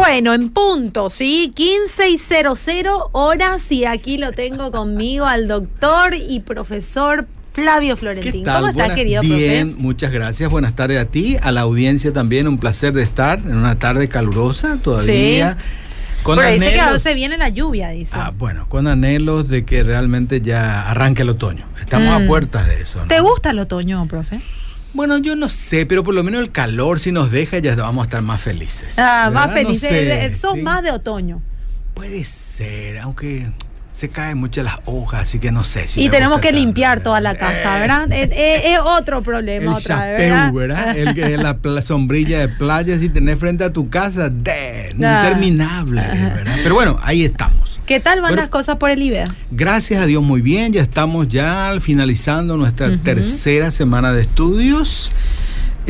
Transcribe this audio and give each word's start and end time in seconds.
Bueno, 0.00 0.32
en 0.32 0.48
punto, 0.48 1.10
¿sí? 1.10 1.52
15 1.54 2.08
y 2.08 2.16
00 2.16 3.10
horas 3.12 3.70
y 3.70 3.84
aquí 3.84 4.16
lo 4.16 4.32
tengo 4.32 4.72
conmigo 4.72 5.26
al 5.26 5.46
doctor 5.46 6.14
y 6.14 6.40
profesor 6.40 7.26
Flavio 7.52 7.98
Florentín. 7.98 8.42
¿Cómo 8.42 8.68
estás, 8.68 8.92
querido 8.92 9.20
Bien, 9.20 9.74
muchas 9.76 10.10
gracias. 10.10 10.50
Buenas 10.50 10.74
tardes 10.74 10.98
a 10.98 11.04
ti, 11.04 11.36
a 11.42 11.52
la 11.52 11.60
audiencia 11.60 12.14
también. 12.14 12.48
Un 12.48 12.56
placer 12.56 12.94
de 12.94 13.02
estar 13.02 13.40
en 13.40 13.54
una 13.54 13.78
tarde 13.78 14.08
calurosa 14.08 14.78
todavía. 14.82 15.58
Sí. 15.58 16.22
Con 16.22 16.38
Pero 16.38 16.50
dice 16.50 16.80
que 16.92 16.98
se 16.98 17.12
viene 17.12 17.36
la 17.36 17.50
lluvia, 17.50 17.90
dice. 17.90 18.16
Ah, 18.18 18.32
bueno, 18.36 18.70
con 18.70 18.86
anhelos 18.86 19.48
de 19.48 19.66
que 19.66 19.82
realmente 19.82 20.40
ya 20.40 20.88
arranque 20.90 21.22
el 21.22 21.28
otoño. 21.28 21.66
Estamos 21.78 22.08
a 22.08 22.20
mm. 22.20 22.26
puertas 22.26 22.66
de 22.66 22.80
eso. 22.80 23.00
¿Te 23.06 23.20
gusta 23.20 23.50
el 23.50 23.58
otoño, 23.58 24.06
profe? 24.06 24.40
Bueno, 24.92 25.18
yo 25.18 25.36
no 25.36 25.48
sé, 25.48 25.86
pero 25.86 26.02
por 26.02 26.14
lo 26.14 26.22
menos 26.22 26.40
el 26.40 26.50
calor 26.50 26.98
si 26.98 27.12
nos 27.12 27.30
deja 27.30 27.58
ya 27.58 27.76
vamos 27.76 28.02
a 28.02 28.04
estar 28.04 28.22
más 28.22 28.40
felices. 28.40 28.98
Ah, 28.98 29.30
más 29.32 29.52
felices. 29.52 30.38
Son 30.38 30.62
más 30.62 30.82
de 30.82 30.90
otoño. 30.90 31.42
Puede 31.94 32.24
ser, 32.24 32.98
aunque 32.98 33.50
se 34.00 34.08
caen 34.08 34.38
muchas 34.38 34.64
las 34.64 34.78
hojas, 34.86 35.20
así 35.20 35.38
que 35.38 35.52
no 35.52 35.62
sé 35.62 35.86
si. 35.86 36.02
Y 36.02 36.08
tenemos 36.08 36.40
que 36.40 36.52
limpiar 36.52 37.02
toda 37.02 37.20
la 37.20 37.36
casa, 37.36 37.78
¿verdad? 37.78 38.10
es, 38.10 38.78
otro 38.82 39.22
problema 39.22 39.72
el 39.72 39.76
otra 39.76 40.00
vez, 40.00 40.52
¿verdad? 40.54 40.96
El 40.96 41.14
que 41.14 41.36
la, 41.36 41.58
la, 41.62 41.82
sombrilla 41.82 42.38
de 42.38 42.48
playa, 42.48 42.98
si 42.98 43.10
tenés 43.10 43.38
frente 43.38 43.62
a 43.62 43.74
tu 43.74 43.90
casa, 43.90 44.30
de, 44.30 44.94
ah. 45.04 45.24
interminable, 45.26 46.00
¿verdad? 46.00 46.56
Pero 46.62 46.74
bueno, 46.74 46.98
ahí 47.02 47.24
estamos. 47.24 47.82
¿Qué 47.84 48.00
tal 48.00 48.22
van 48.22 48.36
las 48.36 48.48
cosas 48.48 48.76
por 48.76 48.88
el 48.88 49.02
IBEA? 49.02 49.24
Gracias 49.50 50.00
a 50.00 50.06
Dios, 50.06 50.22
muy 50.22 50.40
bien. 50.40 50.72
Ya 50.72 50.80
estamos 50.80 51.28
ya 51.28 51.76
finalizando 51.80 52.56
nuestra 52.56 52.96
tercera 52.96 53.70
semana 53.70 54.14
de 54.14 54.22
estudios. 54.22 55.12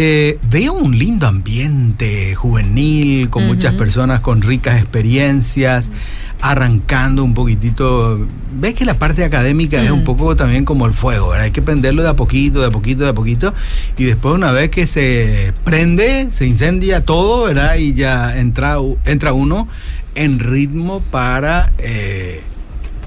Eh, 0.02 0.38
veo 0.48 0.72
un 0.72 0.98
lindo 0.98 1.26
ambiente 1.26 2.34
juvenil, 2.34 3.28
con 3.28 3.46
muchas 3.46 3.74
personas 3.74 4.22
con 4.22 4.40
ricas 4.40 4.80
experiencias, 4.80 5.92
arrancando 6.40 7.22
un 7.22 7.34
poquitito. 7.34 8.26
Ves 8.58 8.74
que 8.76 8.86
la 8.86 8.94
parte 8.94 9.24
académica 9.24 9.84
es 9.84 9.90
un 9.90 10.02
poco 10.04 10.36
también 10.36 10.64
como 10.64 10.86
el 10.86 10.94
fuego, 10.94 11.34
Hay 11.34 11.50
que 11.50 11.60
prenderlo 11.60 12.02
de 12.02 12.08
a 12.08 12.16
poquito, 12.16 12.62
de 12.62 12.68
a 12.68 12.70
poquito, 12.70 13.04
de 13.04 13.10
a 13.10 13.12
poquito. 13.12 13.52
Y 13.98 14.04
después, 14.04 14.34
una 14.34 14.52
vez 14.52 14.70
que 14.70 14.86
se 14.86 15.52
prende, 15.64 16.30
se 16.32 16.46
incendia 16.46 17.04
todo, 17.04 17.44
¿verdad? 17.44 17.76
Y 17.76 17.92
ya 17.92 18.38
entra, 18.38 18.78
entra 19.04 19.34
uno 19.34 19.68
en 20.14 20.38
ritmo 20.38 21.02
para 21.10 21.74
eh, 21.76 22.42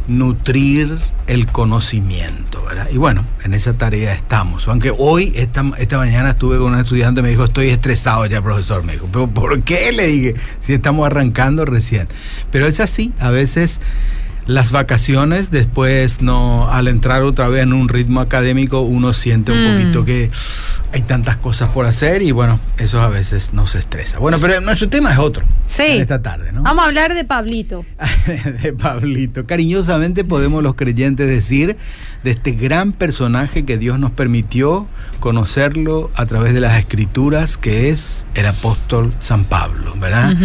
nutrir 0.08 0.98
el 1.28 1.46
conocimiento, 1.48 2.64
¿verdad? 2.66 2.90
Y 2.92 2.98
bueno, 2.98 3.26
en 3.44 3.54
esa 3.54 3.74
tarea 3.74 4.14
estamos. 4.14 4.68
Aunque 4.68 4.94
hoy, 4.98 5.34
esta, 5.36 5.64
esta 5.78 5.98
mañana 5.98 6.32
estuve 6.32 6.58
con 6.58 6.74
un 6.74 6.80
estudiante, 6.80 7.22
me 7.22 7.30
dijo, 7.30 7.46
estoy 7.46 7.70
estresado 7.70 8.26
ya, 8.26 8.42
profesor. 8.42 8.84
Me 8.84 8.94
dijo, 8.94 9.08
¿pero 9.12 9.28
por 9.28 9.62
qué? 9.64 9.92
Le 9.92 10.08
dije, 10.08 10.34
si 10.60 10.74
estamos 10.74 11.06
arrancando 11.06 11.66
recién. 11.66 12.08
Pero 12.52 12.68
es 12.68 12.80
así, 12.80 13.14
a 13.20 13.30
veces 13.30 13.82
las 14.46 14.72
vacaciones, 14.72 15.52
después 15.52 16.22
no, 16.22 16.70
al 16.70 16.88
entrar 16.88 17.24
otra 17.24 17.48
vez 17.48 17.64
en 17.64 17.74
un 17.74 17.90
ritmo 17.90 18.20
académico, 18.20 18.82
uno 18.82 19.14
siente 19.14 19.52
un 19.52 19.64
mm. 19.64 19.72
poquito 19.72 20.06
que 20.06 20.30
hay 20.94 21.02
tantas 21.02 21.38
cosas 21.38 21.70
por 21.70 21.86
hacer 21.88 22.22
y 22.22 22.32
bueno, 22.32 22.60
eso 22.78 23.02
a 23.02 23.08
veces 23.08 23.54
nos 23.54 23.74
estresa. 23.74 24.20
Bueno, 24.20 24.38
pero 24.40 24.62
nuestro 24.62 24.90
tema 24.90 25.12
es 25.12 25.18
otro. 25.18 25.46
Sí. 25.66 25.84
esta 25.88 26.22
tarde, 26.22 26.52
¿no? 26.52 26.62
Vamos 26.62 26.84
a 26.84 26.88
hablar 26.88 27.16
de 27.16 27.24
Pablito. 27.26 27.84
de 28.62 28.74
Pablito. 28.74 29.46
Cariñosamente 29.46 30.24
podemos 30.24 30.62
los 30.62 30.76
creyentes 30.76 31.28
decir 31.28 31.78
de 32.24 32.32
este 32.32 32.52
gran 32.52 32.92
personaje 32.92 33.66
que 33.66 33.78
Dios 33.78 33.98
nos 33.98 34.12
permitió 34.12 34.88
conocerlo 35.20 36.12
a 36.16 36.26
través 36.28 36.54
de 36.54 36.60
las 36.60 36.78
escrituras, 36.78 37.58
que 37.58 37.90
es 37.90 38.28
el 38.36 38.46
apóstol 38.46 39.14
San 39.20 39.46
Pablo, 39.46 39.96
¿verdad? 40.00 40.36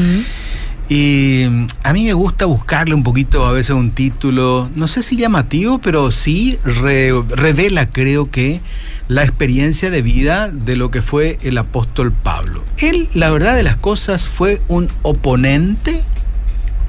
Y 0.88 1.46
mm, 1.48 1.66
a 1.82 1.92
mí 1.92 2.04
me 2.04 2.12
gusta 2.14 2.46
buscarle 2.46 2.94
un 2.94 3.02
poquito 3.02 3.46
a 3.46 3.52
veces 3.52 3.76
un 3.76 3.90
título, 3.90 4.68
no 4.74 4.88
sé 4.88 5.02
si 5.02 5.16
llamativo, 5.16 5.78
pero 5.78 6.10
sí 6.10 6.58
revela, 6.64 7.86
creo 7.86 8.30
que, 8.30 8.60
la 9.08 9.22
experiencia 9.22 9.90
de 9.90 10.02
vida 10.02 10.50
de 10.50 10.76
lo 10.76 10.90
que 10.90 11.00
fue 11.00 11.38
el 11.42 11.56
apóstol 11.56 12.12
Pablo. 12.12 12.62
Él, 12.76 13.08
la 13.14 13.30
verdad 13.30 13.56
de 13.56 13.62
las 13.62 13.76
cosas, 13.76 14.28
fue 14.28 14.60
un 14.68 14.88
oponente 15.02 16.02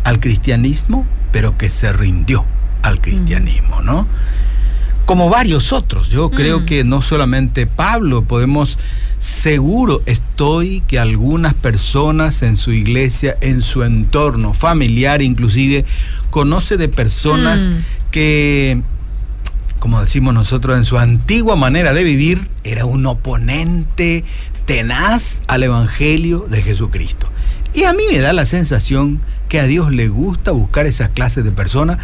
al 0.03 0.19
cristianismo, 0.19 1.05
pero 1.31 1.57
que 1.57 1.69
se 1.69 1.93
rindió 1.93 2.45
al 2.81 2.99
cristianismo, 2.99 3.81
¿no? 3.81 4.07
Como 5.09 5.27
varios 5.27 5.73
otros. 5.73 6.09
Yo 6.09 6.29
creo 6.29 6.59
mm. 6.59 6.65
que 6.65 6.83
no 6.83 7.01
solamente 7.01 7.65
Pablo, 7.65 8.25
podemos 8.25 8.77
Seguro 9.19 10.03
estoy 10.05 10.81
que 10.81 10.99
algunas 10.99 11.55
personas 11.55 12.43
en 12.43 12.55
su 12.55 12.71
iglesia, 12.71 13.35
en 13.41 13.63
su 13.63 13.83
entorno 13.83 14.53
familiar 14.53 15.23
inclusive, 15.23 15.83
conoce 16.29 16.77
de 16.77 16.89
personas 16.89 17.67
mm. 17.67 18.11
que, 18.11 18.81
como 19.79 19.99
decimos 19.99 20.35
nosotros, 20.35 20.77
en 20.77 20.85
su 20.85 20.99
antigua 20.99 21.55
manera 21.55 21.91
de 21.91 22.03
vivir, 22.03 22.47
era 22.63 22.85
un 22.85 23.05
oponente 23.07 24.23
tenaz 24.65 25.41
al 25.47 25.63
Evangelio 25.63 26.45
de 26.47 26.61
Jesucristo. 26.61 27.27
Y 27.73 27.85
a 27.85 27.93
mí 27.93 28.03
me 28.09 28.19
da 28.19 28.31
la 28.31 28.45
sensación 28.45 29.19
que 29.49 29.59
a 29.59 29.65
Dios 29.65 29.91
le 29.91 30.07
gusta 30.07 30.51
buscar 30.51 30.85
esas 30.85 31.09
clases 31.09 31.43
de 31.43 31.51
personas 31.51 31.97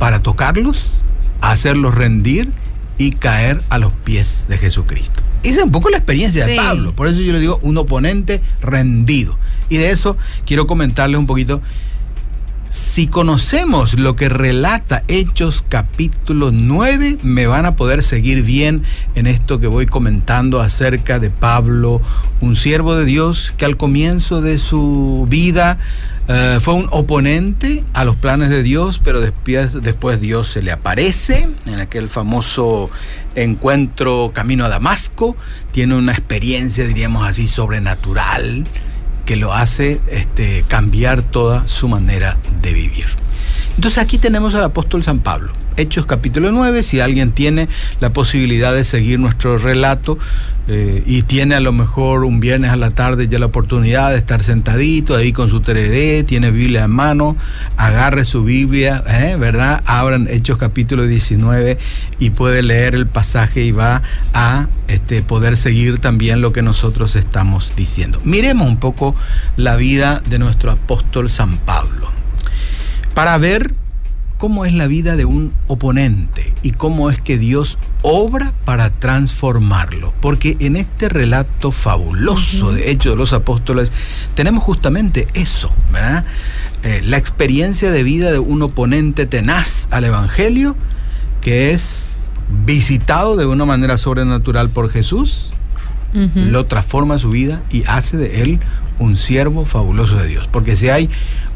para 0.00 0.20
tocarlos, 0.20 0.90
hacerlos 1.40 1.94
rendir 1.94 2.50
y 2.98 3.12
caer 3.12 3.62
a 3.70 3.78
los 3.78 3.92
pies 3.92 4.44
de 4.48 4.58
Jesucristo. 4.58 5.22
Esa 5.42 5.60
es 5.60 5.64
un 5.64 5.72
poco 5.72 5.88
la 5.88 5.96
experiencia 5.96 6.44
de 6.44 6.56
Pablo, 6.56 6.94
por 6.94 7.08
eso 7.08 7.20
yo 7.20 7.32
le 7.32 7.40
digo 7.40 7.58
un 7.62 7.78
oponente 7.78 8.42
rendido. 8.60 9.38
Y 9.70 9.78
de 9.78 9.90
eso 9.90 10.16
quiero 10.44 10.66
comentarles 10.66 11.18
un 11.18 11.26
poquito. 11.26 11.62
Si 12.70 13.08
conocemos 13.08 13.94
lo 13.98 14.14
que 14.14 14.28
relata 14.28 15.02
Hechos 15.08 15.64
capítulo 15.68 16.52
9, 16.52 17.18
me 17.24 17.48
van 17.48 17.66
a 17.66 17.74
poder 17.74 18.00
seguir 18.00 18.44
bien 18.44 18.84
en 19.16 19.26
esto 19.26 19.58
que 19.58 19.66
voy 19.66 19.86
comentando 19.86 20.60
acerca 20.60 21.18
de 21.18 21.30
Pablo, 21.30 22.00
un 22.40 22.54
siervo 22.54 22.94
de 22.94 23.04
Dios 23.06 23.52
que 23.56 23.64
al 23.64 23.76
comienzo 23.76 24.40
de 24.40 24.58
su 24.58 25.26
vida 25.28 25.78
eh, 26.28 26.58
fue 26.60 26.74
un 26.74 26.86
oponente 26.92 27.82
a 27.92 28.04
los 28.04 28.14
planes 28.14 28.50
de 28.50 28.62
Dios, 28.62 29.00
pero 29.02 29.20
después, 29.20 29.82
después 29.82 30.20
Dios 30.20 30.46
se 30.46 30.62
le 30.62 30.70
aparece 30.70 31.48
en 31.66 31.80
aquel 31.80 32.08
famoso 32.08 32.88
encuentro 33.34 34.30
camino 34.32 34.64
a 34.64 34.68
Damasco. 34.68 35.36
Tiene 35.72 35.96
una 35.96 36.12
experiencia, 36.12 36.86
diríamos 36.86 37.26
así, 37.26 37.48
sobrenatural 37.48 38.64
que 39.30 39.36
lo 39.36 39.54
hace 39.54 40.00
este, 40.10 40.64
cambiar 40.66 41.22
toda 41.22 41.68
su 41.68 41.86
manera 41.86 42.36
de 42.62 42.72
vivir. 42.72 43.06
Entonces 43.80 44.02
aquí 44.02 44.18
tenemos 44.18 44.54
al 44.54 44.64
apóstol 44.64 45.02
San 45.02 45.20
Pablo. 45.20 45.54
Hechos 45.78 46.04
capítulo 46.04 46.52
9, 46.52 46.82
si 46.82 47.00
alguien 47.00 47.32
tiene 47.32 47.66
la 48.00 48.12
posibilidad 48.12 48.74
de 48.74 48.84
seguir 48.84 49.18
nuestro 49.18 49.56
relato 49.56 50.18
eh, 50.68 51.02
y 51.06 51.22
tiene 51.22 51.54
a 51.54 51.60
lo 51.60 51.72
mejor 51.72 52.24
un 52.24 52.40
viernes 52.40 52.72
a 52.72 52.76
la 52.76 52.90
tarde 52.90 53.26
ya 53.26 53.38
la 53.38 53.46
oportunidad 53.46 54.10
de 54.10 54.18
estar 54.18 54.44
sentadito 54.44 55.16
ahí 55.16 55.32
con 55.32 55.48
su 55.48 55.62
tereré, 55.62 56.24
tiene 56.24 56.50
Biblia 56.50 56.84
en 56.84 56.90
mano, 56.90 57.38
agarre 57.78 58.26
su 58.26 58.44
Biblia, 58.44 59.02
¿eh? 59.08 59.36
¿verdad? 59.40 59.80
Abran 59.86 60.28
Hechos 60.28 60.58
capítulo 60.58 61.06
19 61.06 61.78
y 62.18 62.28
puede 62.28 62.62
leer 62.62 62.94
el 62.94 63.06
pasaje 63.06 63.64
y 63.64 63.72
va 63.72 64.02
a 64.34 64.66
este, 64.88 65.22
poder 65.22 65.56
seguir 65.56 66.00
también 66.00 66.42
lo 66.42 66.52
que 66.52 66.60
nosotros 66.60 67.16
estamos 67.16 67.72
diciendo. 67.76 68.20
Miremos 68.24 68.68
un 68.68 68.76
poco 68.76 69.14
la 69.56 69.76
vida 69.76 70.20
de 70.28 70.38
nuestro 70.38 70.70
apóstol 70.70 71.30
San 71.30 71.56
Pablo 71.56 72.19
para 73.14 73.36
ver 73.38 73.74
cómo 74.38 74.64
es 74.64 74.72
la 74.72 74.86
vida 74.86 75.16
de 75.16 75.26
un 75.26 75.52
oponente 75.66 76.54
y 76.62 76.70
cómo 76.70 77.10
es 77.10 77.20
que 77.20 77.36
Dios 77.36 77.76
obra 78.00 78.54
para 78.64 78.88
transformarlo. 78.88 80.14
Porque 80.20 80.56
en 80.60 80.76
este 80.76 81.10
relato 81.10 81.72
fabuloso 81.72 82.72
de 82.72 82.90
Hechos 82.90 83.12
de 83.12 83.18
los 83.18 83.34
Apóstoles 83.34 83.92
tenemos 84.34 84.64
justamente 84.64 85.28
eso, 85.34 85.70
¿verdad? 85.92 86.24
Eh, 86.82 87.02
la 87.04 87.18
experiencia 87.18 87.90
de 87.90 88.02
vida 88.02 88.32
de 88.32 88.38
un 88.38 88.62
oponente 88.62 89.26
tenaz 89.26 89.88
al 89.90 90.04
Evangelio 90.04 90.74
que 91.42 91.72
es 91.72 92.18
visitado 92.64 93.36
de 93.36 93.44
una 93.44 93.66
manera 93.66 93.98
sobrenatural 93.98 94.70
por 94.70 94.90
Jesús, 94.90 95.50
lo 96.12 96.66
transforma 96.66 97.20
su 97.20 97.30
vida 97.30 97.62
y 97.70 97.84
hace 97.86 98.16
de 98.16 98.42
él 98.42 98.58
un 98.98 99.16
siervo 99.16 99.64
fabuloso 99.64 100.16
de 100.16 100.26
Dios. 100.26 100.48
Porque 100.50 100.74
si 100.74 100.88
hay 100.88 101.08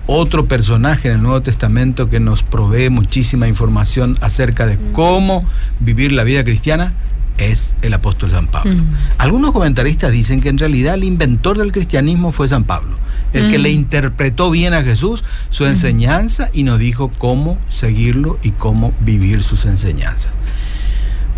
otro 0.06 0.46
personaje 0.46 1.08
en 1.08 1.14
el 1.14 1.22
Nuevo 1.22 1.40
Testamento 1.40 2.10
que 2.10 2.20
nos 2.20 2.42
provee 2.42 2.90
muchísima 2.90 3.48
información 3.48 4.16
acerca 4.20 4.66
de 4.66 4.78
cómo 4.92 5.44
vivir 5.80 6.12
la 6.12 6.24
vida 6.24 6.44
cristiana 6.44 6.92
es 7.38 7.74
el 7.82 7.94
apóstol 7.94 8.30
San 8.30 8.46
Pablo. 8.46 8.76
Mm. 8.76 8.94
Algunos 9.18 9.52
comentaristas 9.52 10.12
dicen 10.12 10.40
que 10.40 10.48
en 10.48 10.58
realidad 10.58 10.94
el 10.94 11.04
inventor 11.04 11.58
del 11.58 11.72
cristianismo 11.72 12.32
fue 12.32 12.48
San 12.48 12.64
Pablo, 12.64 12.96
el 13.32 13.50
que 13.50 13.58
le 13.58 13.70
mm. 13.70 13.74
interpretó 13.74 14.50
bien 14.50 14.74
a 14.74 14.82
Jesús 14.82 15.24
su 15.50 15.64
mm. 15.64 15.68
enseñanza 15.68 16.50
y 16.52 16.62
nos 16.62 16.78
dijo 16.78 17.10
cómo 17.18 17.58
seguirlo 17.68 18.38
y 18.42 18.50
cómo 18.52 18.92
vivir 19.00 19.42
sus 19.42 19.64
enseñanzas. 19.64 20.32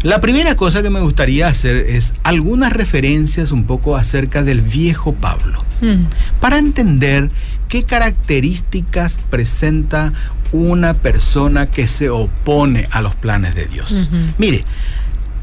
La 0.02 0.20
primera 0.20 0.56
cosa 0.56 0.82
que 0.82 0.90
me 0.90 1.00
gustaría 1.00 1.48
hacer 1.48 1.76
es 1.76 2.14
algunas 2.22 2.72
referencias 2.72 3.50
un 3.50 3.64
poco 3.64 3.96
acerca 3.96 4.42
del 4.42 4.60
viejo 4.60 5.14
Pablo. 5.14 5.64
mm. 5.80 6.06
para 6.40 6.58
entender 6.58 7.30
qué 7.68 7.84
características 7.84 9.18
presenta 9.30 10.12
una 10.52 10.94
persona 10.94 11.66
que 11.66 11.86
se 11.86 12.10
opone 12.10 12.88
a 12.90 13.00
los 13.00 13.14
planes 13.14 13.54
de 13.54 13.66
Dios. 13.66 14.08
Mire, 14.38 14.64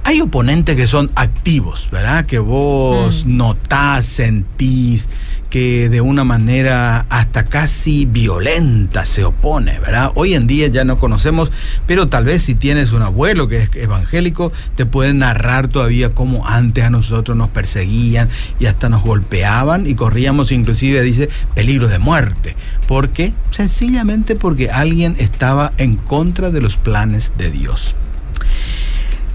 hay 0.03 0.21
oponentes 0.21 0.75
que 0.75 0.87
son 0.87 1.11
activos, 1.15 1.87
¿verdad? 1.91 2.25
Que 2.25 2.39
vos 2.39 3.25
mm. 3.25 3.37
notás, 3.37 4.05
sentís, 4.05 5.09
que 5.53 5.88
de 5.88 6.01
una 6.01 6.23
manera 6.23 7.05
hasta 7.09 7.44
casi 7.45 8.05
violenta 8.05 9.05
se 9.05 9.23
opone, 9.23 9.79
¿verdad? 9.79 10.11
Hoy 10.15 10.33
en 10.33 10.47
día 10.47 10.65
ya 10.65 10.83
no 10.83 10.97
conocemos, 10.97 11.51
pero 11.85 12.07
tal 12.07 12.25
vez 12.25 12.41
si 12.41 12.55
tienes 12.55 12.91
un 12.91 13.03
abuelo 13.03 13.47
que 13.47 13.61
es 13.61 13.75
evangélico, 13.75 14.51
te 14.75 14.88
puede 14.88 15.13
narrar 15.13 15.67
todavía 15.67 16.09
cómo 16.09 16.47
antes 16.47 16.83
a 16.83 16.89
nosotros 16.89 17.38
nos 17.38 17.51
perseguían 17.51 18.29
y 18.59 18.65
hasta 18.65 18.89
nos 18.89 19.03
golpeaban 19.03 19.85
y 19.85 19.94
corríamos 19.94 20.51
inclusive, 20.51 21.03
dice, 21.03 21.29
peligro 21.53 21.88
de 21.88 21.99
muerte. 21.99 22.56
¿Por 22.88 23.09
qué? 23.09 23.33
Sencillamente 23.51 24.35
porque 24.35 24.71
alguien 24.71 25.15
estaba 25.19 25.71
en 25.77 25.97
contra 25.97 26.49
de 26.49 26.61
los 26.61 26.77
planes 26.77 27.33
de 27.38 27.51
Dios. 27.51 27.95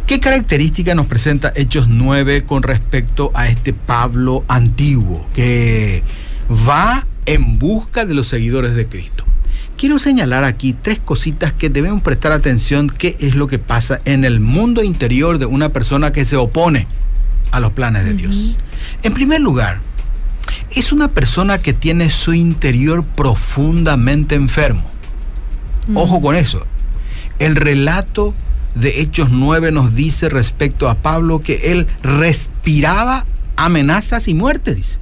¿Qué 0.09 0.21
característica 0.21 0.95
nos 0.95 1.07
presenta 1.07 1.53
Hechos 1.55 1.87
9 1.87 2.45
con 2.45 2.63
respecto 2.63 3.31
a 3.35 3.49
este 3.49 3.75
Pablo 3.75 4.43
antiguo 4.49 5.27
que 5.35 6.03
va 6.67 7.07
en 7.27 7.59
busca 7.59 8.07
de 8.07 8.15
los 8.15 8.27
seguidores 8.27 8.75
de 8.75 8.87
Cristo? 8.87 9.25
Quiero 9.77 9.99
señalar 9.99 10.45
aquí 10.45 10.73
tres 10.73 10.99
cositas 10.99 11.53
que 11.53 11.69
debemos 11.69 12.01
prestar 12.01 12.33
atención 12.33 12.89
qué 12.89 13.19
es 13.21 13.35
lo 13.35 13.49
que 13.49 13.59
pasa 13.59 13.99
en 14.07 14.25
el 14.25 14.41
mundo 14.41 14.83
interior 14.83 15.39
de 15.39 15.45
una 15.45 15.75
persona 15.75 16.11
que 16.11 16.25
se 16.25 16.37
opone 16.37 16.87
a 17.51 17.61
los 17.61 17.73
planes 17.73 18.07
de 18.07 18.15
Dios. 18.15 18.57
En 19.03 19.13
primer 19.13 19.43
lugar, 19.43 19.81
es 20.71 20.91
una 20.91 21.09
persona 21.09 21.59
que 21.59 21.75
tiene 21.75 22.09
su 22.09 22.33
interior 22.33 23.05
profundamente 23.05 24.37
enfermo. 24.37 24.91
Ojo 25.93 26.23
con 26.23 26.35
eso. 26.35 26.67
El 27.39 27.57
relato 27.57 28.35
de 28.81 29.01
Hechos 29.01 29.31
9 29.31 29.73
nos 29.73 29.95
dice 29.95 30.29
respecto 30.29 30.89
a 30.89 30.97
Pablo 30.97 31.41
que 31.41 31.73
él 31.73 31.87
respiraba 32.03 33.25
amenazas 33.57 34.29
y 34.29 34.35
muerte, 34.35 34.75
dice. 34.75 34.99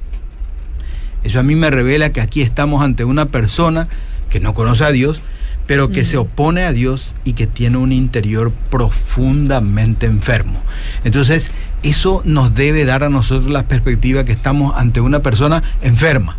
Eso 1.22 1.40
a 1.40 1.42
mí 1.42 1.54
me 1.56 1.70
revela 1.70 2.12
que 2.12 2.20
aquí 2.20 2.42
estamos 2.42 2.82
ante 2.82 3.04
una 3.04 3.26
persona 3.26 3.88
que 4.30 4.40
no 4.40 4.54
conoce 4.54 4.84
a 4.84 4.92
Dios, 4.92 5.20
pero 5.66 5.90
que 5.90 6.04
se 6.04 6.16
opone 6.16 6.62
a 6.62 6.72
Dios 6.72 7.14
y 7.24 7.32
que 7.32 7.48
tiene 7.48 7.76
un 7.78 7.92
interior 7.92 8.52
profundamente 8.70 10.06
enfermo. 10.06 10.62
Entonces, 11.02 11.50
eso 11.82 12.22
nos 12.24 12.54
debe 12.54 12.84
dar 12.84 13.02
a 13.02 13.10
nosotros 13.10 13.50
la 13.50 13.66
perspectiva 13.66 14.24
que 14.24 14.32
estamos 14.32 14.74
ante 14.76 15.00
una 15.00 15.20
persona 15.20 15.62
enferma 15.82 16.36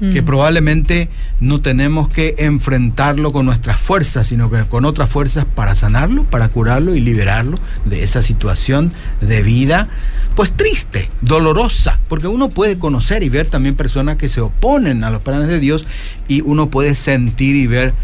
que 0.00 0.22
mm. 0.22 0.24
probablemente 0.24 1.08
no 1.40 1.60
tenemos 1.60 2.08
que 2.08 2.34
enfrentarlo 2.38 3.32
con 3.32 3.46
nuestras 3.46 3.80
fuerzas, 3.80 4.28
sino 4.28 4.50
que 4.50 4.62
con 4.64 4.84
otras 4.84 5.08
fuerzas 5.08 5.44
para 5.44 5.74
sanarlo, 5.74 6.24
para 6.24 6.48
curarlo 6.48 6.94
y 6.94 7.00
liberarlo 7.00 7.58
de 7.84 8.02
esa 8.02 8.22
situación 8.22 8.92
de 9.20 9.42
vida, 9.42 9.88
pues 10.34 10.52
triste, 10.52 11.10
dolorosa, 11.20 11.98
porque 12.08 12.28
uno 12.28 12.48
puede 12.48 12.78
conocer 12.78 13.22
y 13.22 13.28
ver 13.28 13.48
también 13.48 13.74
personas 13.74 14.16
que 14.16 14.28
se 14.28 14.40
oponen 14.40 15.04
a 15.04 15.10
los 15.10 15.22
planes 15.22 15.48
de 15.48 15.60
Dios 15.60 15.86
y 16.28 16.42
uno 16.42 16.70
puede 16.70 16.94
sentir 16.94 17.56
y 17.56 17.66
ver 17.66 17.94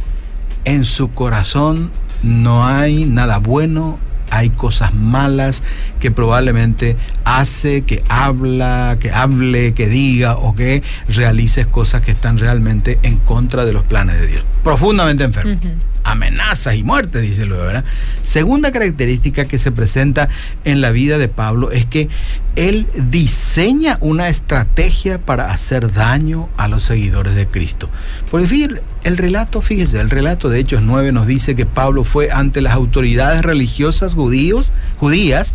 en 0.64 0.85
su 0.85 1.11
corazón 1.11 1.91
no 2.25 2.67
hay 2.67 3.05
nada 3.05 3.38
bueno, 3.38 3.99
hay 4.36 4.50
cosas 4.50 4.94
malas 4.94 5.62
que 6.00 6.10
probablemente 6.10 6.96
hace, 7.25 7.82
que 7.82 8.02
habla, 8.08 8.96
que 9.00 9.10
hable, 9.10 9.75
que 9.75 9.88
diga 9.88 10.36
o 10.36 10.54
que 10.54 10.82
realices 11.08 11.66
cosas 11.66 12.02
que 12.02 12.10
están 12.10 12.38
realmente 12.38 12.98
en 13.02 13.19
contra 13.19 13.64
de 13.64 13.72
los 13.72 13.84
planes 13.84 14.20
de 14.20 14.26
Dios. 14.26 14.44
Profundamente 14.62 15.25
enfermo 15.25 15.58
amenazas 16.04 16.76
y 16.76 16.84
muerte, 16.84 17.20
dice 17.20 17.46
lo 17.46 17.56
¿verdad? 17.56 17.84
Segunda 18.22 18.70
característica 18.70 19.46
que 19.46 19.58
se 19.58 19.72
presenta 19.72 20.28
en 20.64 20.81
la 20.81 20.90
vida 20.90 21.19
de 21.19 21.28
Pablo 21.28 21.72
es 21.72 21.86
que 21.86 22.08
él 22.56 22.87
diseña 23.11 23.99
una 24.01 24.29
estrategia 24.29 25.19
para 25.19 25.51
hacer 25.51 25.93
daño 25.93 26.49
a 26.56 26.69
los 26.69 26.85
seguidores 26.85 27.35
de 27.35 27.47
Cristo. 27.47 27.89
Porque 28.31 28.47
fíjate, 28.47 28.83
el 29.03 29.17
relato, 29.17 29.61
fíjese, 29.61 30.01
el 30.01 30.11
relato 30.11 30.49
de 30.49 30.61
Hechos 30.61 30.83
9 30.83 31.12
nos 31.12 31.27
dice 31.27 31.55
que 31.55 31.67
Pablo 31.67 32.05
fue 32.05 32.31
ante 32.31 32.61
las 32.61 32.75
autoridades 32.75 33.43
religiosas 33.43 34.15
judíos, 34.15 34.73
judías, 34.99 35.55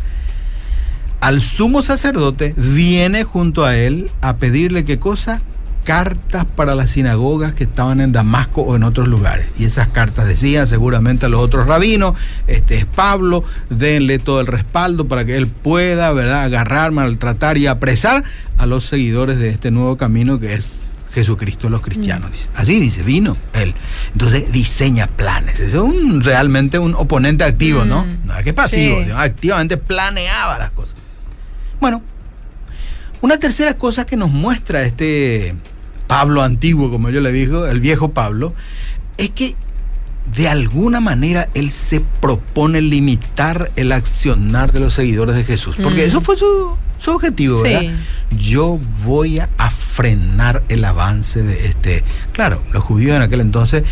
al 1.21 1.41
sumo 1.41 1.81
sacerdote, 1.81 2.53
viene 2.55 3.23
junto 3.23 3.65
a 3.65 3.75
él 3.75 4.09
a 4.21 4.37
pedirle 4.37 4.85
qué 4.85 4.99
cosa? 4.99 5.41
Cartas 5.83 6.45
para 6.45 6.75
las 6.75 6.91
sinagogas 6.91 7.53
que 7.53 7.63
estaban 7.63 8.01
en 8.01 8.11
Damasco 8.11 8.61
o 8.61 8.75
en 8.75 8.83
otros 8.83 9.07
lugares. 9.07 9.49
Y 9.57 9.65
esas 9.65 9.87
cartas 9.87 10.27
decían 10.27 10.67
seguramente 10.67 11.25
a 11.25 11.29
los 11.29 11.41
otros 11.41 11.67
rabinos, 11.67 12.15
este 12.47 12.77
es 12.77 12.85
Pablo, 12.85 13.43
denle 13.69 14.19
todo 14.19 14.41
el 14.41 14.47
respaldo 14.47 15.07
para 15.07 15.25
que 15.25 15.37
él 15.37 15.47
pueda, 15.47 16.11
¿verdad?, 16.13 16.43
agarrar, 16.43 16.91
maltratar 16.91 17.57
y 17.57 17.67
apresar 17.67 18.23
a 18.57 18.65
los 18.65 18.85
seguidores 18.85 19.39
de 19.39 19.49
este 19.49 19.71
nuevo 19.71 19.97
camino 19.97 20.39
que 20.39 20.53
es 20.53 20.79
Jesucristo 21.11 21.69
los 21.69 21.81
cristianos. 21.81 22.31
Dice. 22.31 22.47
Así 22.55 22.79
dice, 22.79 23.01
vino 23.01 23.35
él. 23.53 23.73
Entonces 24.11 24.51
diseña 24.51 25.07
planes. 25.07 25.59
Es 25.59 25.73
un, 25.73 26.23
realmente 26.23 26.77
un 26.77 26.93
oponente 26.93 27.43
activo, 27.43 27.85
¿no? 27.85 28.05
Mm. 28.05 28.27
No 28.27 28.37
es 28.37 28.43
que 28.43 28.53
pasivo, 28.53 28.99
activamente 29.15 29.77
planeaba 29.77 30.59
las 30.59 30.71
cosas. 30.71 30.95
Bueno, 31.79 32.03
una 33.21 33.37
tercera 33.37 33.75
cosa 33.75 34.05
que 34.05 34.15
nos 34.15 34.29
muestra 34.29 34.83
este 34.83 35.55
Pablo 36.07 36.41
antiguo, 36.41 36.89
como 36.89 37.09
yo 37.09 37.21
le 37.21 37.31
digo, 37.31 37.67
el 37.67 37.79
viejo 37.79 38.11
Pablo, 38.11 38.53
es 39.17 39.29
que 39.29 39.55
de 40.35 40.47
alguna 40.47 40.99
manera 40.99 41.49
él 41.53 41.71
se 41.71 42.01
propone 42.21 42.81
limitar 42.81 43.71
el 43.75 43.91
accionar 43.91 44.71
de 44.71 44.79
los 44.79 44.93
seguidores 44.93 45.35
de 45.35 45.43
Jesús, 45.43 45.75
porque 45.81 46.05
mm. 46.05 46.09
eso 46.09 46.21
fue 46.21 46.37
su, 46.37 46.77
objetivo, 47.07 47.61
¿verdad? 47.61 47.93
Yo 48.37 48.79
voy 49.03 49.39
a 49.39 49.69
frenar 49.99 50.63
el 50.69 50.85
avance 50.85 51.41
de 51.41 51.65
este. 51.65 52.03
Claro, 52.33 52.61
los 52.71 52.83
judíos 52.83 53.15
en 53.15 53.21
aquel 53.21 53.41
entonces 53.41 53.83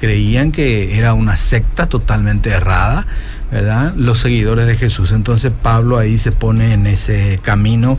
creían 0.00 0.50
que 0.50 0.98
era 0.98 1.14
una 1.14 1.36
secta 1.36 1.88
totalmente 1.88 2.50
errada, 2.50 3.06
¿verdad? 3.52 3.94
Los 3.96 4.18
seguidores 4.18 4.66
de 4.66 4.74
Jesús. 4.74 5.12
Entonces 5.12 5.52
Pablo 5.62 5.98
ahí 5.98 6.18
se 6.18 6.32
pone 6.32 6.72
en 6.72 6.86
ese 6.86 7.38
camino 7.42 7.98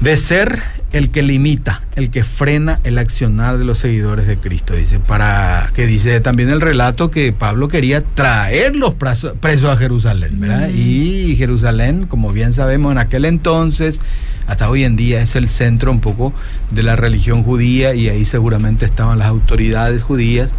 de 0.00 0.16
ser 0.16 0.62
el 0.92 1.10
que 1.10 1.22
limita, 1.22 1.82
el 1.94 2.10
que 2.10 2.24
frena 2.24 2.80
el 2.84 2.98
accionar 2.98 3.58
de 3.58 3.64
los 3.64 3.78
seguidores 3.78 4.26
de 4.26 4.38
Cristo. 4.38 4.74
Dice, 4.74 4.98
para 4.98 5.70
que 5.74 5.86
dice 5.86 6.20
también 6.20 6.50
el 6.50 6.60
relato 6.60 7.10
que 7.10 7.32
Pablo 7.32 7.68
quería 7.68 8.02
traer 8.02 8.76
los 8.76 8.94
presos, 8.94 9.34
a 9.42 9.76
Jerusalén, 9.76 10.40
¿verdad? 10.40 10.68
Mm. 10.68 10.74
Y 10.74 11.36
Jerusalén, 11.36 12.06
como 12.06 12.32
bien 12.32 12.52
sabemos, 12.52 12.92
en 12.92 12.98
aquel 12.98 13.24
entonces, 13.24 14.00
hasta 14.46 14.68
hoy 14.70 14.84
en 14.84 14.96
día, 14.96 15.20
es 15.20 15.36
el 15.36 15.48
centro 15.48 15.92
un 15.92 16.00
poco 16.00 16.32
de 16.70 16.82
la 16.82 16.96
religión 16.96 17.44
judía 17.44 17.94
y 17.94 18.08
ahí 18.08 18.24
seguramente 18.24 18.86
estaban 18.86 19.18
las 19.18 19.28
autoridades 19.28 20.02
judías, 20.02 20.52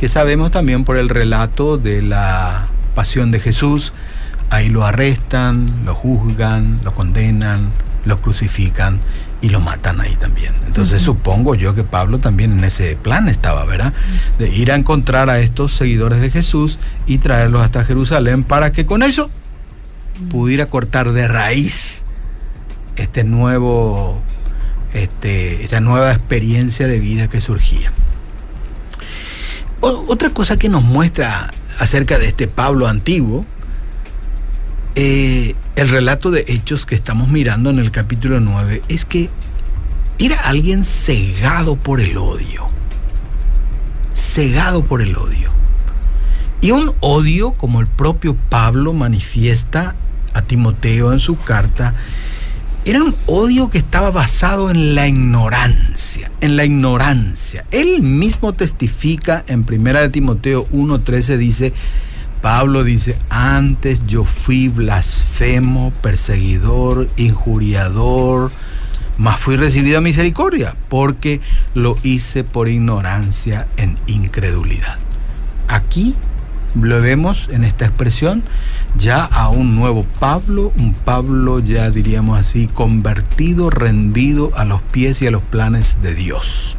que 0.00 0.08
sabemos 0.08 0.50
también 0.50 0.84
por 0.84 0.96
el 0.96 1.08
relato 1.08 1.78
de 1.78 2.02
la 2.02 2.66
pasión 2.94 3.30
de 3.30 3.38
Jesús. 3.38 3.92
Ahí 4.50 4.68
lo 4.68 4.84
arrestan, 4.84 5.84
lo 5.86 5.94
juzgan, 5.94 6.80
lo 6.84 6.92
condenan, 6.92 7.70
lo 8.04 8.18
crucifican 8.20 9.00
y 9.40 9.48
lo 9.48 9.60
matan 9.60 10.00
ahí 10.00 10.14
también. 10.16 10.52
Entonces 10.66 11.02
supongo 11.02 11.54
yo 11.54 11.74
que 11.74 11.84
Pablo 11.84 12.18
también 12.18 12.52
en 12.52 12.64
ese 12.64 12.96
plan 12.96 13.28
estaba, 13.28 13.64
¿verdad? 13.64 13.92
De 14.38 14.48
ir 14.48 14.72
a 14.72 14.76
encontrar 14.76 15.30
a 15.30 15.40
estos 15.40 15.72
seguidores 15.72 16.20
de 16.20 16.30
Jesús 16.30 16.78
y 17.06 17.18
traerlos 17.18 17.62
hasta 17.62 17.84
Jerusalén 17.84 18.44
para 18.44 18.72
que 18.72 18.86
con 18.86 19.02
eso 19.02 19.30
pudiera 20.30 20.66
cortar 20.66 21.12
de 21.12 21.26
raíz 21.26 22.04
este 22.96 23.24
nuevo, 23.24 24.20
este, 24.92 25.64
esta 25.64 25.80
nueva 25.80 26.12
experiencia 26.12 26.86
de 26.86 26.98
vida 26.98 27.28
que 27.28 27.40
surgía. 27.40 27.92
otra 29.80 30.30
cosa 30.30 30.56
que 30.56 30.68
nos 30.68 30.84
muestra 30.84 31.50
acerca 31.78 32.18
de 32.18 32.28
este 32.28 32.46
Pablo 32.46 32.86
antiguo 32.86 33.44
eh, 34.94 35.54
el 35.76 35.88
relato 35.88 36.30
de 36.30 36.44
hechos 36.48 36.86
que 36.86 36.94
estamos 36.94 37.28
mirando 37.28 37.70
en 37.70 37.78
el 37.78 37.90
capítulo 37.90 38.40
9 38.40 38.82
es 38.88 39.04
que 39.04 39.30
era 40.18 40.40
alguien 40.40 40.84
cegado 40.84 41.76
por 41.76 42.00
el 42.00 42.16
odio. 42.18 42.66
Cegado 44.14 44.84
por 44.84 45.02
el 45.02 45.16
odio. 45.16 45.50
Y 46.60 46.70
un 46.70 46.92
odio 47.00 47.52
como 47.52 47.80
el 47.80 47.86
propio 47.86 48.36
Pablo 48.36 48.92
manifiesta 48.92 49.96
a 50.32 50.42
Timoteo 50.42 51.12
en 51.12 51.20
su 51.20 51.38
carta, 51.38 51.94
era 52.84 53.02
un 53.02 53.14
odio 53.26 53.70
que 53.70 53.78
estaba 53.78 54.10
basado 54.10 54.70
en 54.70 54.94
la 54.94 55.06
ignorancia, 55.06 56.30
en 56.40 56.56
la 56.56 56.64
ignorancia. 56.64 57.64
Él 57.70 58.02
mismo 58.02 58.52
testifica 58.52 59.44
en 59.46 59.64
1 59.68 60.10
Timoteo 60.10 60.66
1:13 60.72 61.36
dice, 61.36 61.72
Pablo 62.42 62.82
dice, 62.82 63.16
antes 63.30 64.04
yo 64.04 64.24
fui 64.24 64.66
blasfemo, 64.66 65.92
perseguidor, 66.02 67.08
injuriador, 67.16 68.50
mas 69.16 69.38
fui 69.38 69.54
recibido 69.56 69.98
a 69.98 70.00
misericordia, 70.00 70.74
porque 70.88 71.40
lo 71.74 71.96
hice 72.02 72.42
por 72.42 72.68
ignorancia 72.68 73.68
en 73.76 73.96
incredulidad. 74.08 74.96
Aquí 75.68 76.16
lo 76.74 77.00
vemos 77.00 77.48
en 77.52 77.62
esta 77.62 77.84
expresión 77.84 78.42
ya 78.96 79.24
a 79.24 79.48
un 79.48 79.76
nuevo 79.76 80.04
Pablo, 80.18 80.72
un 80.76 80.94
Pablo 80.94 81.60
ya 81.60 81.90
diríamos 81.90 82.40
así, 82.40 82.66
convertido, 82.66 83.70
rendido 83.70 84.50
a 84.56 84.64
los 84.64 84.82
pies 84.82 85.22
y 85.22 85.28
a 85.28 85.30
los 85.30 85.42
planes 85.44 86.02
de 86.02 86.14
Dios. 86.16 86.76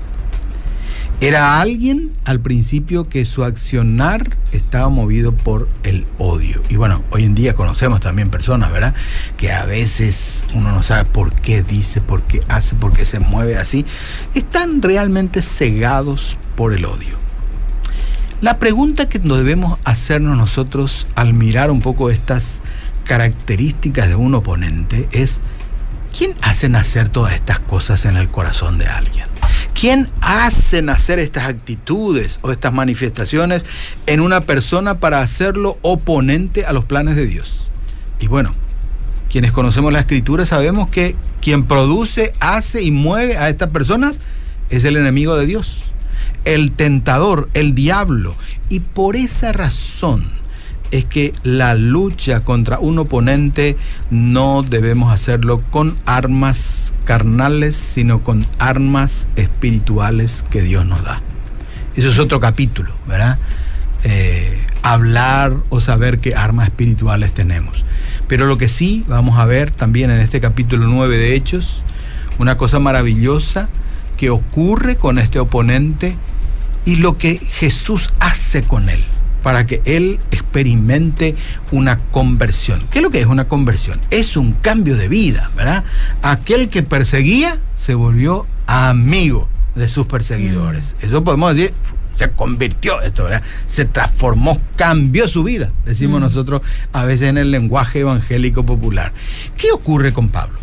Era 1.22 1.62
alguien 1.62 2.12
al 2.26 2.42
principio 2.42 3.08
que 3.08 3.24
su 3.24 3.46
accionar 3.46 4.36
estaba 4.52 4.90
movido 4.90 5.32
por 5.34 5.70
el 5.84 6.06
odio. 6.18 6.62
Y 6.70 6.76
bueno, 6.76 7.02
hoy 7.12 7.24
en 7.24 7.34
día 7.34 7.56
conocemos 7.56 8.02
también 8.02 8.30
personas, 8.30 8.72
¿verdad? 8.72 8.94
Que 9.38 9.54
a 9.54 9.64
veces 9.64 10.44
uno 10.54 10.72
no 10.74 10.84
sabe 10.84 11.06
por 11.06 11.34
qué 11.34 11.64
dice, 11.64 12.02
por 12.02 12.24
qué 12.24 12.42
hace, 12.50 12.76
por 12.76 12.92
qué 12.92 13.06
se 13.06 13.20
mueve 13.20 13.58
así. 13.58 13.86
Están 14.34 14.82
realmente 14.82 15.42
cegados 15.42 16.38
por 16.56 16.74
el 16.74 16.84
odio. 16.86 17.24
La 18.42 18.60
pregunta 18.60 19.08
que 19.08 19.20
nos 19.20 19.38
debemos 19.38 19.80
hacernos 19.86 20.36
nosotros 20.36 21.08
al 21.16 21.34
mirar 21.34 21.72
un 21.72 21.80
poco 21.80 22.10
estas 22.10 22.62
características 23.06 24.10
de 24.10 24.16
un 24.16 24.36
oponente 24.36 25.08
es, 25.12 25.40
¿quién 26.18 26.36
hace 26.42 26.68
nacer 26.68 27.08
todas 27.08 27.34
estas 27.34 27.60
cosas 27.60 28.04
en 28.04 28.18
el 28.18 28.28
corazón 28.28 28.78
de 28.78 28.88
alguien? 28.88 29.28
¿Quién 29.80 30.10
hace 30.22 30.82
nacer 30.82 31.20
estas 31.20 31.46
actitudes 31.46 32.40
o 32.42 32.52
estas 32.52 32.74
manifestaciones 32.74 33.66
en 34.06 34.22
una 34.22 34.42
persona 34.42 35.00
para 35.00 35.22
hacerlo 35.22 35.78
oponente 35.82 36.66
a 36.66 36.74
los 36.74 36.86
planes 36.86 37.16
de 37.16 37.28
Dios? 37.28 37.70
Y 38.20 38.28
bueno, 38.28 38.52
quienes 39.30 39.52
conocemos 39.52 39.92
la 39.92 40.00
escritura 40.00 40.46
sabemos 40.46 40.90
que 40.90 41.16
quien 41.42 41.66
produce, 41.66 42.32
hace 42.40 42.84
y 42.84 42.92
mueve 42.92 43.38
a 43.38 43.50
estas 43.50 43.72
personas 43.72 44.22
es 44.70 44.86
el 44.86 44.96
enemigo 44.96 45.36
de 45.36 45.46
Dios, 45.46 45.82
el 46.46 46.72
tentador, 46.72 47.50
el 47.54 47.76
diablo. 47.76 48.36
Y 48.70 48.80
por 48.80 49.16
esa 49.16 49.52
razón, 49.52 50.30
es 50.94 51.06
que 51.06 51.34
la 51.42 51.74
lucha 51.74 52.42
contra 52.42 52.78
un 52.78 53.00
oponente 53.00 53.78
no 54.12 54.62
debemos 54.62 55.12
hacerlo 55.12 55.60
con 55.72 55.98
armas 56.06 56.94
carnales, 57.04 57.76
sino 57.76 58.20
con 58.24 58.46
armas 58.60 59.28
espirituales 59.36 60.46
que 60.52 60.62
Dios 60.62 60.86
nos 60.86 61.04
da. 61.04 61.20
Eso 61.96 62.10
es 62.10 62.20
otro 62.20 62.40
capítulo, 62.40 62.94
¿verdad? 63.08 63.40
Eh, 64.04 64.62
hablar 64.84 65.56
o 65.70 65.80
saber 65.80 66.20
qué 66.20 66.36
armas 66.36 66.68
espirituales 66.68 67.34
tenemos. 67.34 67.84
Pero 68.28 68.46
lo 68.46 68.60
que 68.60 68.68
sí 68.68 69.04
vamos 69.08 69.40
a 69.40 69.46
ver 69.46 69.72
también 69.72 70.12
en 70.12 70.20
este 70.20 70.40
capítulo 70.42 70.86
9 70.86 71.18
de 71.18 71.34
Hechos, 71.34 71.84
una 72.38 72.56
cosa 72.56 72.78
maravillosa 72.78 73.68
que 74.16 74.30
ocurre 74.30 74.96
con 74.96 75.18
este 75.18 75.40
oponente 75.40 76.16
y 76.86 76.98
lo 76.98 77.18
que 77.18 77.40
Jesús 77.40 78.14
hace 78.20 78.62
con 78.62 78.90
él 78.90 79.04
para 79.44 79.68
que 79.68 79.82
él 79.86 80.20
experimente 80.32 81.36
una 81.72 82.00
conversión. 82.12 82.82
¿Qué 82.90 83.00
es 83.00 83.04
lo 83.04 83.12
que 83.12 83.20
es 83.20 83.28
una 83.28 83.48
conversión? 83.48 84.00
Es 84.10 84.38
un 84.38 84.54
cambio 84.54 84.96
de 84.96 85.10
vida, 85.10 85.52
¿verdad? 85.56 85.84
Aquel 86.24 86.70
que 86.70 86.82
perseguía 86.82 87.60
se 87.76 87.94
volvió 87.94 88.48
amigo 88.66 89.50
de 89.76 89.90
sus 89.90 90.08
perseguidores. 90.08 90.96
Mm. 91.02 91.06
Eso 91.06 91.24
podemos 91.24 91.56
decir, 91.56 91.74
se 92.16 92.32
convirtió 92.32 93.02
esto, 93.02 93.26
¿verdad? 93.26 93.44
Se 93.68 93.86
transformó, 93.86 94.60
cambió 94.78 95.28
su 95.28 95.44
vida, 95.44 95.72
decimos 95.86 96.20
mm. 96.22 96.24
nosotros 96.24 96.62
a 96.94 97.04
veces 97.04 97.30
en 97.30 97.38
el 97.38 97.52
lenguaje 97.52 98.00
evangélico 98.00 98.66
popular. 98.66 99.12
¿Qué 99.58 99.72
ocurre 99.72 100.14
con 100.14 100.30
Pablo? 100.30 100.58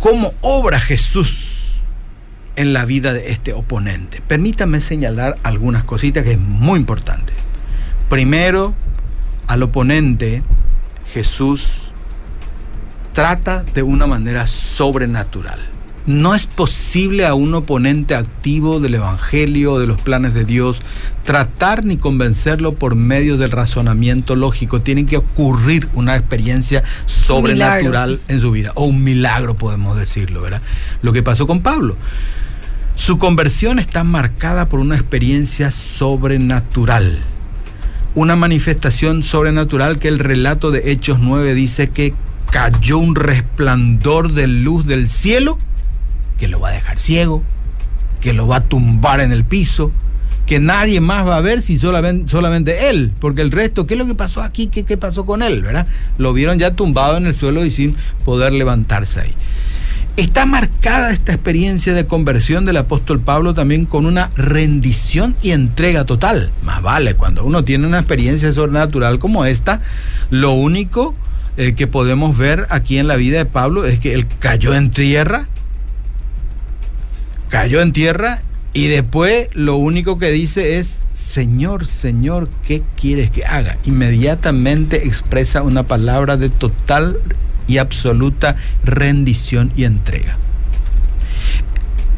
¿Cómo 0.00 0.32
obra 0.42 0.80
Jesús 0.80 1.47
en 2.58 2.72
la 2.72 2.84
vida 2.84 3.12
de 3.12 3.30
este 3.30 3.52
oponente. 3.52 4.20
Permítame 4.26 4.80
señalar 4.80 5.38
algunas 5.44 5.84
cositas 5.84 6.24
que 6.24 6.32
es 6.32 6.40
muy 6.40 6.80
importante. 6.80 7.32
Primero, 8.10 8.74
al 9.46 9.62
oponente 9.62 10.42
Jesús 11.12 11.92
trata 13.12 13.62
de 13.62 13.84
una 13.84 14.08
manera 14.08 14.48
sobrenatural. 14.48 15.60
No 16.06 16.34
es 16.34 16.48
posible 16.48 17.26
a 17.26 17.34
un 17.34 17.54
oponente 17.54 18.16
activo 18.16 18.80
del 18.80 18.94
Evangelio 18.94 19.78
de 19.78 19.86
los 19.86 20.00
planes 20.00 20.34
de 20.34 20.44
Dios 20.44 20.80
tratar 21.24 21.84
ni 21.84 21.96
convencerlo 21.96 22.72
por 22.72 22.96
medio 22.96 23.36
del 23.36 23.52
razonamiento 23.52 24.34
lógico. 24.34 24.80
Tiene 24.80 25.06
que 25.06 25.18
ocurrir 25.18 25.88
una 25.94 26.16
experiencia 26.16 26.82
sobrenatural 27.06 28.20
en 28.26 28.40
su 28.40 28.50
vida, 28.50 28.72
o 28.74 28.86
un 28.86 29.04
milagro 29.04 29.54
podemos 29.54 29.96
decirlo, 29.96 30.40
¿verdad? 30.40 30.62
Lo 31.02 31.12
que 31.12 31.22
pasó 31.22 31.46
con 31.46 31.60
Pablo. 31.60 31.94
Su 32.98 33.16
conversión 33.16 33.78
está 33.78 34.04
marcada 34.04 34.68
por 34.68 34.80
una 34.80 34.96
experiencia 34.96 35.70
sobrenatural, 35.70 37.20
una 38.14 38.36
manifestación 38.36 39.22
sobrenatural 39.22 39.98
que 39.98 40.08
el 40.08 40.18
relato 40.18 40.72
de 40.72 40.90
Hechos 40.90 41.18
9 41.20 41.54
dice 41.54 41.88
que 41.88 42.12
cayó 42.50 42.98
un 42.98 43.14
resplandor 43.14 44.32
de 44.32 44.48
luz 44.48 44.84
del 44.84 45.08
cielo 45.08 45.58
que 46.38 46.48
lo 46.48 46.60
va 46.60 46.68
a 46.68 46.72
dejar 46.72 46.98
ciego, 46.98 47.42
que 48.20 48.32
lo 48.32 48.46
va 48.46 48.56
a 48.56 48.64
tumbar 48.64 49.20
en 49.20 49.32
el 49.32 49.44
piso, 49.44 49.92
que 50.44 50.58
nadie 50.58 51.00
más 51.00 51.26
va 51.26 51.36
a 51.36 51.40
ver 51.40 51.62
si 51.62 51.78
solamente, 51.78 52.90
él, 52.90 53.12
porque 53.20 53.42
el 53.42 53.52
resto, 53.52 53.86
¿qué 53.86 53.94
es 53.94 53.98
lo 53.98 54.06
que 54.06 54.16
pasó 54.16 54.42
aquí? 54.42 54.66
¿Qué, 54.66 54.84
¿Qué 54.84 54.96
pasó 54.96 55.24
con 55.24 55.42
él? 55.42 55.62
¿verdad? 55.62 55.86
Lo 56.18 56.32
vieron 56.32 56.58
ya 56.58 56.72
tumbado 56.72 57.16
en 57.16 57.26
el 57.26 57.34
suelo 57.34 57.64
y 57.64 57.70
sin 57.70 57.96
poder 58.24 58.52
levantarse 58.52 59.20
ahí. 59.20 59.34
Está 60.18 60.46
marcada 60.46 61.12
esta 61.12 61.32
experiencia 61.32 61.94
de 61.94 62.08
conversión 62.08 62.64
del 62.64 62.78
apóstol 62.78 63.20
Pablo 63.20 63.54
también 63.54 63.84
con 63.84 64.04
una 64.04 64.30
rendición 64.34 65.36
y 65.42 65.52
entrega 65.52 66.06
total. 66.06 66.50
Más 66.64 66.82
vale, 66.82 67.14
cuando 67.14 67.44
uno 67.44 67.62
tiene 67.62 67.86
una 67.86 68.00
experiencia 68.00 68.52
sobrenatural 68.52 69.20
como 69.20 69.44
esta, 69.44 69.80
lo 70.30 70.50
único 70.54 71.14
eh, 71.56 71.74
que 71.76 71.86
podemos 71.86 72.36
ver 72.36 72.66
aquí 72.68 72.98
en 72.98 73.06
la 73.06 73.14
vida 73.14 73.38
de 73.38 73.44
Pablo 73.44 73.84
es 73.84 74.00
que 74.00 74.12
él 74.12 74.26
cayó 74.40 74.74
en 74.74 74.90
tierra, 74.90 75.46
cayó 77.48 77.80
en 77.80 77.92
tierra 77.92 78.42
y 78.72 78.88
después 78.88 79.50
lo 79.52 79.76
único 79.76 80.18
que 80.18 80.32
dice 80.32 80.78
es, 80.78 81.06
Señor, 81.12 81.86
Señor, 81.86 82.48
¿qué 82.66 82.82
quieres 83.00 83.30
que 83.30 83.44
haga? 83.44 83.78
Inmediatamente 83.84 85.06
expresa 85.06 85.62
una 85.62 85.84
palabra 85.84 86.36
de 86.36 86.50
total 86.50 87.20
y 87.68 87.78
absoluta 87.78 88.56
rendición 88.82 89.72
y 89.76 89.84
entrega. 89.84 90.36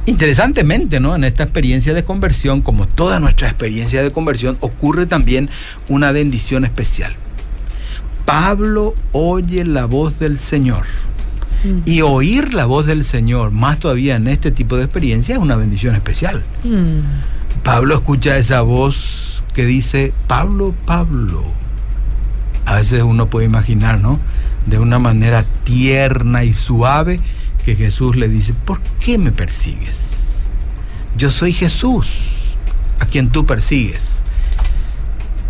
Interesantemente, 0.06 0.98
¿no? 0.98 1.14
En 1.14 1.24
esta 1.24 1.42
experiencia 1.42 1.92
de 1.92 2.04
conversión, 2.04 2.62
como 2.62 2.88
toda 2.88 3.20
nuestra 3.20 3.48
experiencia 3.48 4.02
de 4.02 4.10
conversión, 4.10 4.56
ocurre 4.60 5.06
también 5.06 5.50
una 5.88 6.10
bendición 6.10 6.64
especial. 6.64 7.14
Pablo 8.24 8.94
oye 9.12 9.64
la 9.64 9.84
voz 9.84 10.18
del 10.18 10.38
Señor. 10.38 10.86
Mm. 11.64 11.80
Y 11.84 12.00
oír 12.00 12.54
la 12.54 12.64
voz 12.64 12.86
del 12.86 13.04
Señor, 13.04 13.50
más 13.50 13.78
todavía 13.78 14.16
en 14.16 14.28
este 14.28 14.50
tipo 14.50 14.76
de 14.76 14.84
experiencia, 14.84 15.34
es 15.34 15.40
una 15.40 15.56
bendición 15.56 15.94
especial. 15.94 16.42
Mm. 16.64 17.62
Pablo 17.62 17.94
escucha 17.94 18.38
esa 18.38 18.62
voz 18.62 19.42
que 19.54 19.66
dice, 19.66 20.14
Pablo, 20.26 20.74
Pablo. 20.86 21.44
A 22.64 22.76
veces 22.76 23.02
uno 23.02 23.26
puede 23.26 23.46
imaginar, 23.46 24.00
¿no? 24.00 24.18
De 24.66 24.78
una 24.78 24.98
manera 24.98 25.44
tierna 25.64 26.44
y 26.44 26.52
suave 26.52 27.20
que 27.64 27.76
Jesús 27.76 28.16
le 28.16 28.28
dice, 28.28 28.54
¿por 28.64 28.80
qué 29.00 29.18
me 29.18 29.32
persigues? 29.32 30.42
Yo 31.16 31.30
soy 31.30 31.52
Jesús, 31.52 32.08
a 33.00 33.06
quien 33.06 33.30
tú 33.30 33.46
persigues. 33.46 34.22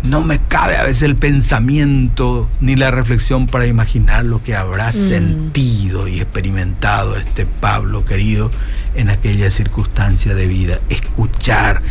No 0.03 0.21
me 0.21 0.39
cabe 0.39 0.77
a 0.77 0.83
veces 0.83 1.03
el 1.03 1.15
pensamiento 1.15 2.49
ni 2.59 2.75
la 2.75 2.89
reflexión 2.89 3.45
para 3.45 3.67
imaginar 3.67 4.25
lo 4.25 4.41
que 4.41 4.55
habrá 4.55 4.89
mm. 4.89 4.93
sentido 4.93 6.07
y 6.07 6.19
experimentado 6.19 7.15
este 7.17 7.45
Pablo 7.45 8.03
querido 8.03 8.49
en 8.95 9.09
aquella 9.11 9.51
circunstancia 9.51 10.33
de 10.33 10.47
vida. 10.47 10.79
Escuchar 10.89 11.83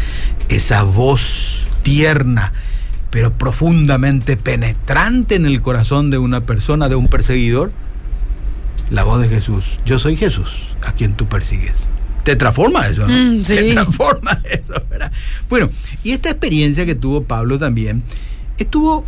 esa 0.49 0.83
voz 0.83 1.65
tierna 1.83 2.53
pero 3.11 3.33
profundamente 3.33 4.37
penetrante 4.37 5.35
en 5.35 5.47
el 5.47 5.61
corazón 5.61 6.11
de 6.11 6.19
una 6.19 6.43
persona, 6.43 6.88
de 6.88 6.95
un 6.95 7.09
perseguidor, 7.09 7.73
la 8.90 9.05
voz 9.05 9.21
de 9.21 9.29
Jesús. 9.29 9.64
Yo 9.85 9.99
soy 9.99 10.17
Jesús, 10.17 10.49
a 10.87 10.93
quien 10.93 11.14
tú 11.14 11.26
persigues. 11.26 11.88
Te 12.25 12.37
transforma 12.37 12.87
eso, 12.87 13.07
¿no? 13.07 13.14
Mm, 13.14 13.43
Te 13.43 13.73
transforma 13.73 14.40
eso, 14.45 14.75
¿verdad? 14.88 15.12
Bueno, 15.49 15.71
y 16.05 16.12
esta 16.12 16.31
experiencia 16.31 16.87
que 16.87 16.95
tuvo 16.95 17.25
Pablo 17.25 17.59
también 17.59 18.02
estuvo 18.59 19.05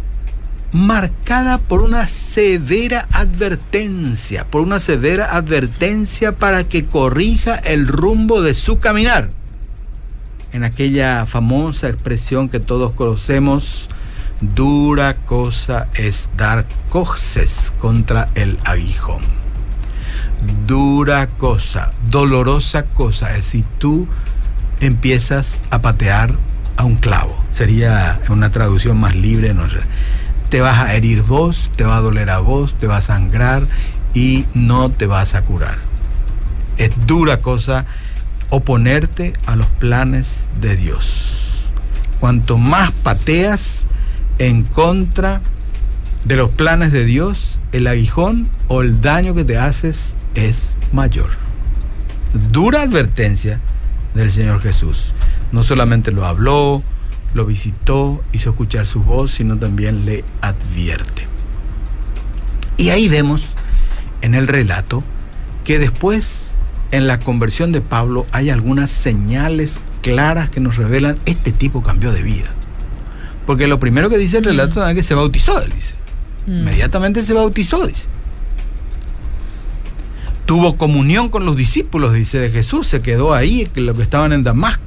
marcada 0.73 1.59
por 1.59 1.83
una 1.83 2.09
severa 2.09 3.07
advertencia, 3.13 4.47
por 4.47 4.63
una 4.63 4.81
severa 4.81 5.37
advertencia 5.37 6.33
para 6.33 6.65
que 6.65 6.87
corrija 6.87 7.57
el 7.57 7.87
rumbo 7.87 8.41
de 8.41 8.55
su 8.55 8.79
caminar 8.79 9.31
en 10.53 10.65
aquella 10.65 11.27
famosa 11.27 11.89
expresión 11.89 12.49
que 12.49 12.61
todos 12.61 12.93
conocemos, 12.93 13.89
dura 14.41 15.15
cosa 15.15 15.89
es 15.95 16.31
dar 16.37 16.67
coces 16.91 17.73
contra 17.79 18.29
el 18.35 18.59
aguijón. 18.65 19.23
dura 20.67 21.29
cosa, 21.29 21.93
dolorosa 22.11 22.85
cosa 22.85 23.37
es 23.37 23.47
si 23.47 23.65
tú 23.79 24.09
empiezas 24.81 25.61
a 25.71 25.81
patear 25.81 26.35
a 26.77 26.85
un 26.85 26.97
clavo. 26.97 27.43
Sería 27.53 28.21
una 28.29 28.51
traducción 28.51 28.99
más 28.99 29.15
libre, 29.15 29.55
no 29.55 29.71
sé. 29.71 29.79
Te 30.49 30.61
vas 30.61 30.81
a 30.81 30.95
herir 30.95 31.23
vos, 31.23 31.71
te 31.77 31.85
va 31.85 31.97
a 31.97 32.01
doler 32.01 32.29
a 32.31 32.39
vos, 32.39 32.75
te 32.79 32.87
va 32.87 32.97
a 32.99 33.01
sangrar 33.01 33.63
y 34.15 34.47
no 34.55 34.91
te 34.91 35.07
vas 35.07 35.35
a 35.35 35.43
curar. 35.43 35.79
Es 36.77 36.91
dura 37.07 37.39
cosa 37.39 37.85
oponerte 38.53 39.33
a 39.47 39.57
los 39.57 39.67
planes 39.67 40.51
de 40.61 40.77
Dios. 40.77 41.39
Cuanto 42.21 42.59
más 42.59 42.93
pateas 42.93 43.87
en 44.39 44.63
contra 44.63 45.41
de 46.27 46.37
los 46.37 46.51
planes 46.51 46.93
de 46.93 47.07
Dios, 47.07 47.59
el 47.73 47.87
aguijón 47.87 48.47
o 48.69 48.83
el 48.83 49.01
daño 49.01 49.35
que 49.35 49.45
te 49.45 49.57
haces 49.57 50.19
es 50.35 50.77
mayor. 50.93 51.31
Dura 52.51 52.83
advertencia 52.83 53.59
del 54.15 54.31
Señor 54.31 54.61
Jesús. 54.61 55.15
No 55.51 55.63
solamente 55.63 56.13
lo 56.13 56.27
habló, 56.27 56.83
lo 57.33 57.47
visitó, 57.47 58.23
hizo 58.33 58.51
escuchar 58.51 58.87
su 58.87 59.03
voz, 59.03 59.31
sino 59.33 59.57
también 59.57 60.05
le 60.05 60.25
advierte. 60.43 61.27
Y 62.77 62.91
ahí 62.91 63.09
vemos 63.09 63.55
en 64.21 64.35
el 64.35 64.47
relato 64.47 65.03
que 65.65 65.79
después 65.79 66.55
en 66.93 67.07
la 67.07 67.19
conversión 67.19 67.73
de 67.73 67.81
Pablo 67.81 68.27
hay 68.33 68.51
algunas 68.51 68.91
señales 68.91 69.81
claras 70.03 70.51
que 70.51 70.61
nos 70.61 70.77
revelan 70.77 71.19
este 71.27 71.51
tipo 71.51 71.83
cambió 71.83 72.13
de 72.13 72.23
vida. 72.23 72.51
Porque 73.47 73.67
lo 73.67 73.81
primero 73.81 74.09
que 74.09 74.19
dice 74.19 74.39
el 74.39 74.45
relato 74.45 74.87
es 74.87 74.95
que 74.95 75.03
se 75.03 75.15
bautizó, 75.15 75.61
él 75.61 75.73
dice. 75.75 75.95
Mm. 76.47 76.59
Inmediatamente 76.59 77.23
se 77.23 77.33
bautizó, 77.33 77.87
dice. 77.87 78.05
Tuvo 80.47 80.77
comunión 80.77 81.31
con 81.31 81.47
los 81.47 81.57
discípulos, 81.57 82.13
dice 82.13 82.39
de 82.39 82.51
Jesús, 82.51 82.87
se 82.87 83.01
quedó 83.01 83.33
ahí, 83.33 83.67
que 83.73 83.81
los 83.81 83.97
que 83.97 84.03
estaban 84.03 84.33
en 84.33 84.45
Damasco. 84.45 84.85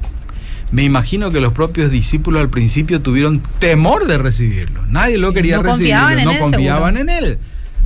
Me 0.70 0.84
imagino 0.84 1.30
que 1.30 1.40
los 1.40 1.52
propios 1.52 1.90
discípulos 1.90 2.40
al 2.40 2.50
principio 2.50 3.02
tuvieron 3.02 3.42
temor 3.58 4.06
de 4.06 4.18
recibirlo. 4.18 4.84
Nadie 4.86 5.18
lo 5.18 5.32
quería 5.32 5.58
recibir, 5.58 5.94
no 6.24 6.38
confiaban 6.38 6.96
en 6.96 7.08
él, 7.08 7.38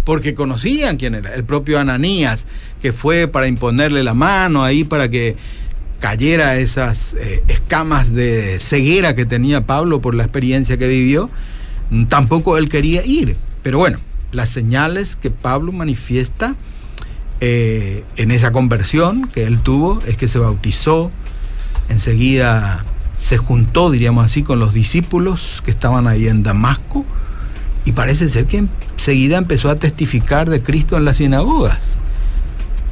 porque 0.04 0.34
conocían 0.34 0.96
quién 0.96 1.14
era. 1.14 1.34
El 1.34 1.44
propio 1.44 1.78
Ananías, 1.78 2.46
que 2.80 2.92
fue 2.92 3.28
para 3.28 3.48
imponerle 3.48 4.02
la 4.02 4.14
mano 4.14 4.64
ahí 4.64 4.84
para 4.84 5.08
que 5.08 5.36
cayera 6.00 6.56
esas 6.56 7.14
eh, 7.14 7.42
escamas 7.48 8.14
de 8.14 8.58
ceguera 8.60 9.14
que 9.14 9.26
tenía 9.26 9.66
Pablo 9.66 10.00
por 10.00 10.14
la 10.14 10.24
experiencia 10.24 10.78
que 10.78 10.88
vivió, 10.88 11.30
tampoco 12.08 12.56
él 12.56 12.68
quería 12.68 13.04
ir. 13.04 13.36
Pero 13.62 13.78
bueno, 13.78 13.98
las 14.32 14.48
señales 14.48 15.16
que 15.16 15.30
Pablo 15.30 15.72
manifiesta 15.72 16.56
eh, 17.40 18.04
en 18.16 18.30
esa 18.30 18.52
conversión 18.52 19.28
que 19.28 19.44
él 19.44 19.60
tuvo 19.60 20.02
es 20.06 20.16
que 20.16 20.28
se 20.28 20.38
bautizó, 20.38 21.10
enseguida 21.88 22.84
se 23.18 23.36
juntó, 23.36 23.90
diríamos 23.90 24.24
así, 24.24 24.42
con 24.42 24.58
los 24.58 24.72
discípulos 24.72 25.62
que 25.64 25.70
estaban 25.70 26.06
ahí 26.06 26.26
en 26.26 26.42
Damasco 26.42 27.04
y 27.84 27.92
parece 27.92 28.28
ser 28.28 28.46
que 28.46 28.64
enseguida 28.92 29.38
empezó 29.38 29.70
a 29.70 29.76
testificar 29.76 30.50
de 30.50 30.62
Cristo 30.62 30.96
en 30.96 31.04
las 31.04 31.18
sinagogas. 31.18 31.98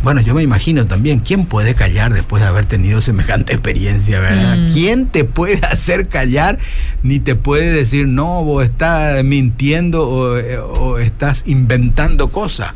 Bueno, 0.02 0.20
yo 0.20 0.32
me 0.32 0.42
imagino 0.42 0.86
también, 0.86 1.18
¿quién 1.18 1.44
puede 1.44 1.74
callar 1.74 2.14
después 2.14 2.40
de 2.40 2.48
haber 2.48 2.66
tenido 2.66 3.00
semejante 3.00 3.52
experiencia, 3.52 4.20
verdad? 4.20 4.56
Mm. 4.56 4.72
¿Quién 4.72 5.06
te 5.06 5.24
puede 5.24 5.56
hacer 5.66 6.06
callar 6.06 6.58
ni 7.02 7.18
te 7.18 7.34
puede 7.34 7.72
decir, 7.72 8.06
no, 8.06 8.44
vos 8.44 8.64
estás 8.64 9.24
mintiendo 9.24 10.08
o, 10.08 10.38
eh, 10.38 10.58
o 10.58 10.98
estás 10.98 11.42
inventando 11.46 12.30
cosas? 12.30 12.74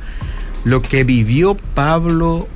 Lo 0.64 0.82
que 0.82 1.04
vivió 1.04 1.56
Pablo 1.74 2.48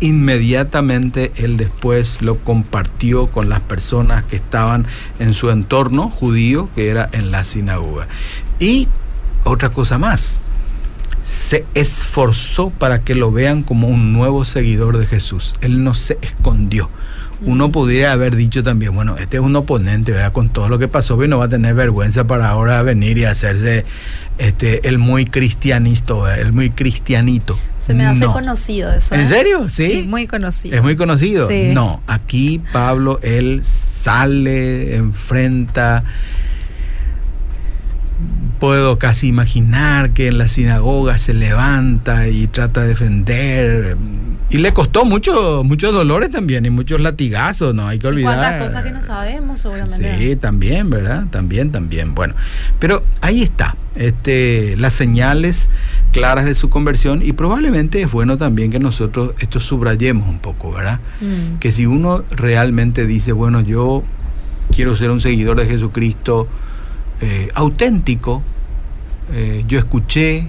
inmediatamente 0.00 1.32
él 1.36 1.56
después 1.56 2.22
lo 2.22 2.38
compartió 2.38 3.26
con 3.28 3.48
las 3.48 3.60
personas 3.60 4.24
que 4.24 4.36
estaban 4.36 4.86
en 5.18 5.34
su 5.34 5.50
entorno 5.50 6.10
judío, 6.10 6.68
que 6.74 6.88
era 6.88 7.08
en 7.12 7.30
la 7.30 7.44
sinagoga. 7.44 8.08
Y 8.58 8.88
otra 9.44 9.70
cosa 9.70 9.98
más, 9.98 10.40
se 11.22 11.64
esforzó 11.74 12.70
para 12.70 13.02
que 13.04 13.14
lo 13.14 13.30
vean 13.30 13.62
como 13.62 13.88
un 13.88 14.12
nuevo 14.12 14.44
seguidor 14.44 14.98
de 14.98 15.06
Jesús. 15.06 15.54
Él 15.60 15.84
no 15.84 15.94
se 15.94 16.18
escondió. 16.22 16.90
Uno 17.42 17.72
podría 17.72 18.12
haber 18.12 18.36
dicho 18.36 18.62
también, 18.62 18.94
bueno, 18.94 19.16
este 19.16 19.38
es 19.38 19.42
un 19.42 19.56
oponente, 19.56 20.12
¿verdad? 20.12 20.32
Con 20.32 20.50
todo 20.50 20.68
lo 20.68 20.78
que 20.78 20.88
pasó, 20.88 21.16
no 21.16 21.38
va 21.38 21.46
a 21.46 21.48
tener 21.48 21.74
vergüenza 21.74 22.26
para 22.26 22.48
ahora 22.48 22.82
venir 22.82 23.18
y 23.18 23.24
hacerse 23.24 23.84
este, 24.38 24.88
el 24.88 24.98
muy 24.98 25.24
cristianito, 25.24 26.28
el 26.28 26.52
muy 26.52 26.70
cristianito. 26.70 27.58
Se 27.78 27.94
me 27.94 28.06
hace 28.06 28.26
conocido 28.26 28.92
eso. 28.92 29.14
¿En 29.14 29.22
¿eh? 29.22 29.26
serio? 29.26 29.68
¿Sí? 29.70 30.04
muy 30.06 30.26
conocido. 30.26 30.76
¿Es 30.76 30.82
muy 30.82 30.96
conocido? 30.96 31.48
No, 31.72 32.02
aquí 32.06 32.60
Pablo, 32.72 33.20
él 33.22 33.62
sale, 33.64 34.96
enfrenta 34.96 36.04
puedo 38.58 38.98
casi 38.98 39.28
imaginar 39.28 40.10
que 40.10 40.28
en 40.28 40.38
la 40.38 40.46
sinagoga 40.46 41.16
se 41.18 41.32
levanta 41.32 42.28
y 42.28 42.46
trata 42.46 42.82
de 42.82 42.88
defender. 42.88 43.96
Y 44.50 44.58
le 44.58 44.72
costó 44.72 45.04
mucho, 45.04 45.62
muchos 45.64 45.92
dolores 45.92 46.30
también 46.30 46.66
y 46.66 46.70
muchos 46.70 47.00
latigazos, 47.00 47.72
no 47.74 47.86
hay 47.86 48.00
que 48.00 48.08
olvidar. 48.08 48.36
cuántas 48.36 48.66
cosas 48.66 48.82
que 48.82 48.90
no 48.90 49.00
sabemos, 49.00 49.64
obviamente. 49.64 50.18
Sí, 50.18 50.36
también, 50.36 50.90
¿verdad? 50.90 51.26
También, 51.30 51.70
también. 51.70 52.16
Bueno, 52.16 52.34
pero 52.80 53.04
ahí 53.20 53.42
está, 53.42 53.76
este, 53.94 54.76
las 54.76 54.94
señales 54.94 55.70
claras 56.12 56.46
de 56.46 56.56
su 56.56 56.68
conversión 56.68 57.22
y 57.24 57.32
probablemente 57.32 58.02
es 58.02 58.10
bueno 58.10 58.36
también 58.38 58.72
que 58.72 58.80
nosotros 58.80 59.32
esto 59.38 59.60
subrayemos 59.60 60.28
un 60.28 60.40
poco, 60.40 60.72
¿verdad? 60.72 60.98
Mm. 61.20 61.58
Que 61.58 61.70
si 61.70 61.86
uno 61.86 62.24
realmente 62.30 63.06
dice, 63.06 63.30
bueno, 63.30 63.60
yo 63.60 64.02
quiero 64.74 64.96
ser 64.96 65.10
un 65.10 65.20
seguidor 65.20 65.58
de 65.60 65.66
Jesucristo, 65.66 66.48
eh, 67.20 67.48
auténtico. 67.54 68.42
Eh, 69.32 69.64
yo 69.68 69.78
escuché 69.78 70.46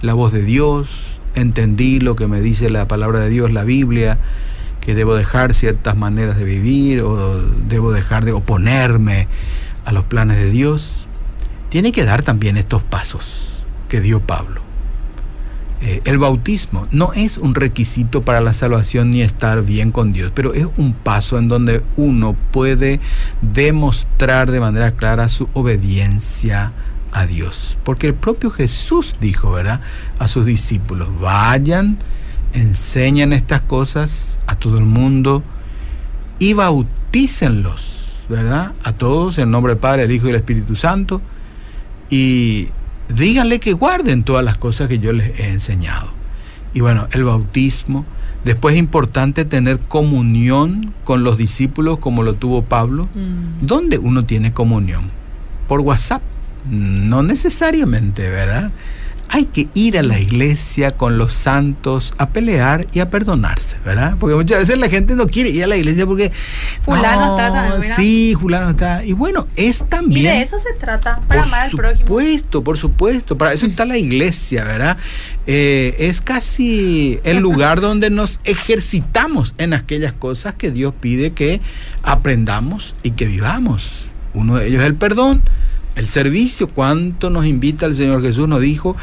la 0.00 0.14
voz 0.14 0.32
de 0.32 0.42
Dios, 0.42 0.88
entendí 1.34 2.00
lo 2.00 2.16
que 2.16 2.26
me 2.26 2.40
dice 2.40 2.70
la 2.70 2.88
palabra 2.88 3.20
de 3.20 3.30
Dios, 3.30 3.52
la 3.52 3.64
Biblia, 3.64 4.18
que 4.80 4.94
debo 4.94 5.14
dejar 5.14 5.54
ciertas 5.54 5.96
maneras 5.96 6.36
de 6.36 6.44
vivir 6.44 7.02
o 7.02 7.40
debo 7.68 7.92
dejar 7.92 8.24
de 8.24 8.32
oponerme 8.32 9.28
a 9.84 9.92
los 9.92 10.04
planes 10.04 10.38
de 10.38 10.50
Dios. 10.50 11.06
Tiene 11.68 11.92
que 11.92 12.04
dar 12.04 12.22
también 12.22 12.56
estos 12.56 12.82
pasos 12.82 13.64
que 13.88 14.00
dio 14.00 14.20
Pablo. 14.20 14.62
Eh, 15.84 16.00
el 16.04 16.18
bautismo 16.18 16.86
no 16.92 17.12
es 17.12 17.38
un 17.38 17.56
requisito 17.56 18.22
para 18.22 18.40
la 18.40 18.52
salvación 18.52 19.10
ni 19.10 19.22
estar 19.22 19.62
bien 19.62 19.90
con 19.90 20.12
Dios, 20.12 20.30
pero 20.32 20.54
es 20.54 20.66
un 20.76 20.92
paso 20.92 21.38
en 21.38 21.48
donde 21.48 21.82
uno 21.96 22.36
puede 22.52 23.00
demostrar 23.40 24.50
de 24.52 24.60
manera 24.60 24.92
clara 24.92 25.28
su 25.28 25.48
obediencia 25.54 26.72
a 27.12 27.26
Dios. 27.26 27.76
Porque 27.84 28.08
el 28.08 28.14
propio 28.14 28.50
Jesús 28.50 29.14
dijo, 29.20 29.52
¿verdad? 29.52 29.80
A 30.18 30.28
sus 30.28 30.46
discípulos, 30.46 31.08
vayan, 31.20 31.98
enseñan 32.52 33.32
estas 33.32 33.60
cosas 33.60 34.40
a 34.46 34.56
todo 34.56 34.78
el 34.78 34.84
mundo 34.84 35.42
y 36.38 36.54
bautícenlos, 36.54 38.24
¿verdad? 38.28 38.72
A 38.82 38.92
todos 38.92 39.38
en 39.38 39.50
nombre 39.50 39.74
del 39.74 39.80
Padre, 39.80 40.04
el 40.04 40.10
Hijo 40.10 40.26
y 40.26 40.30
el 40.30 40.36
Espíritu 40.36 40.74
Santo. 40.74 41.20
Y 42.10 42.68
díganle 43.08 43.60
que 43.60 43.72
guarden 43.72 44.24
todas 44.24 44.44
las 44.44 44.58
cosas 44.58 44.88
que 44.88 44.98
yo 44.98 45.12
les 45.12 45.38
he 45.38 45.50
enseñado. 45.50 46.10
Y 46.74 46.80
bueno, 46.80 47.08
el 47.12 47.24
bautismo. 47.24 48.04
Después 48.44 48.74
es 48.74 48.80
importante 48.80 49.44
tener 49.44 49.78
comunión 49.78 50.92
con 51.04 51.22
los 51.22 51.38
discípulos 51.38 51.98
como 51.98 52.24
lo 52.24 52.34
tuvo 52.34 52.62
Pablo. 52.62 53.08
Mm. 53.14 53.64
¿Dónde 53.64 53.98
uno 53.98 54.24
tiene 54.24 54.52
comunión? 54.52 55.04
Por 55.68 55.80
WhatsApp. 55.80 56.22
No 56.68 57.22
necesariamente, 57.22 58.28
¿verdad? 58.30 58.70
hay 59.34 59.46
que 59.46 59.66
ir 59.72 59.96
a 59.96 60.02
la 60.02 60.20
iglesia 60.20 60.90
con 60.90 61.16
los 61.16 61.32
santos 61.32 62.12
a 62.18 62.28
pelear 62.28 62.86
y 62.92 63.00
a 63.00 63.08
perdonarse, 63.08 63.78
¿verdad? 63.82 64.16
Porque 64.20 64.36
muchas 64.36 64.58
veces 64.58 64.76
la 64.76 64.90
gente 64.90 65.14
no 65.14 65.26
quiere 65.26 65.48
ir 65.48 65.64
a 65.64 65.66
la 65.66 65.76
iglesia 65.78 66.04
porque... 66.04 66.30
Fulano 66.82 67.30
está 67.30 67.50
también. 67.50 67.96
Sí, 67.96 68.36
fulano 68.38 68.70
está. 68.70 69.02
Y 69.02 69.14
bueno, 69.14 69.46
es 69.56 69.88
también... 69.88 70.26
Y 70.26 70.28
de 70.28 70.42
eso 70.42 70.58
se 70.58 70.74
trata, 70.74 71.22
para 71.28 71.44
amar 71.44 71.62
al 71.62 71.70
prójimo. 71.70 72.04
Por 72.04 72.22
supuesto, 72.22 72.62
por 72.62 72.78
supuesto. 72.78 73.38
Para 73.38 73.54
eso 73.54 73.64
está 73.64 73.86
la 73.86 73.96
iglesia, 73.96 74.64
¿verdad? 74.64 74.98
Eh, 75.46 75.96
es 75.98 76.20
casi 76.20 77.18
el 77.24 77.38
lugar 77.40 77.80
donde 77.80 78.10
nos 78.10 78.38
ejercitamos 78.44 79.54
en 79.56 79.72
aquellas 79.72 80.12
cosas 80.12 80.56
que 80.56 80.70
Dios 80.70 80.92
pide 81.00 81.32
que 81.32 81.62
aprendamos 82.02 82.94
y 83.02 83.12
que 83.12 83.24
vivamos. 83.24 84.10
Uno 84.34 84.56
de 84.56 84.66
ellos 84.66 84.82
es 84.82 84.88
el 84.88 84.94
perdón 84.94 85.42
el 85.96 86.06
servicio, 86.06 86.68
cuánto 86.68 87.30
nos 87.30 87.46
invita 87.46 87.86
el 87.86 87.94
Señor 87.94 88.22
Jesús, 88.22 88.48
nos 88.48 88.60
dijo, 88.60 88.96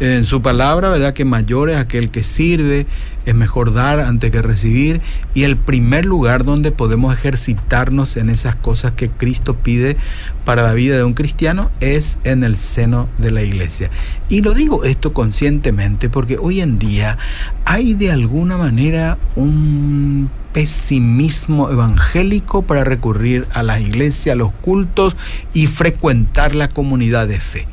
en 0.00 0.24
su 0.24 0.42
palabra, 0.42 0.90
¿verdad? 0.90 1.14
Que 1.14 1.24
mayor 1.24 1.70
es 1.70 1.78
aquel 1.78 2.10
que 2.10 2.22
sirve, 2.22 2.86
es 3.24 3.34
mejor 3.34 3.72
dar 3.72 4.00
antes 4.00 4.30
que 4.30 4.42
recibir. 4.42 5.00
Y 5.34 5.44
el 5.44 5.56
primer 5.56 6.04
lugar 6.04 6.44
donde 6.44 6.70
podemos 6.70 7.14
ejercitarnos 7.14 8.16
en 8.16 8.30
esas 8.30 8.54
cosas 8.56 8.92
que 8.92 9.08
Cristo 9.08 9.54
pide 9.54 9.96
para 10.44 10.62
la 10.62 10.74
vida 10.74 10.96
de 10.96 11.04
un 11.04 11.14
cristiano 11.14 11.70
es 11.80 12.18
en 12.24 12.44
el 12.44 12.56
seno 12.56 13.08
de 13.18 13.30
la 13.30 13.42
iglesia. 13.42 13.90
Y 14.28 14.42
lo 14.42 14.54
digo 14.54 14.84
esto 14.84 15.12
conscientemente 15.12 16.08
porque 16.08 16.38
hoy 16.38 16.60
en 16.60 16.78
día 16.78 17.18
hay 17.64 17.94
de 17.94 18.12
alguna 18.12 18.56
manera 18.56 19.18
un 19.34 20.30
pesimismo 20.52 21.70
evangélico 21.70 22.62
para 22.62 22.84
recurrir 22.84 23.46
a 23.52 23.62
la 23.62 23.80
iglesia, 23.80 24.32
a 24.32 24.36
los 24.36 24.52
cultos 24.52 25.16
y 25.52 25.66
frecuentar 25.66 26.54
la 26.54 26.68
comunidad 26.68 27.28
de 27.28 27.40
fe. 27.40 27.66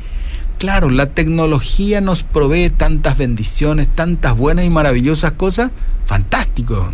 Claro, 0.63 0.89
la 0.89 1.07
tecnología 1.07 1.99
nos 1.99 2.23
provee 2.23 2.69
tantas 2.69 3.17
bendiciones, 3.17 3.89
tantas 3.93 4.37
buenas 4.37 4.63
y 4.63 4.69
maravillosas 4.69 5.33
cosas. 5.33 5.71
Fantástico. 6.05 6.93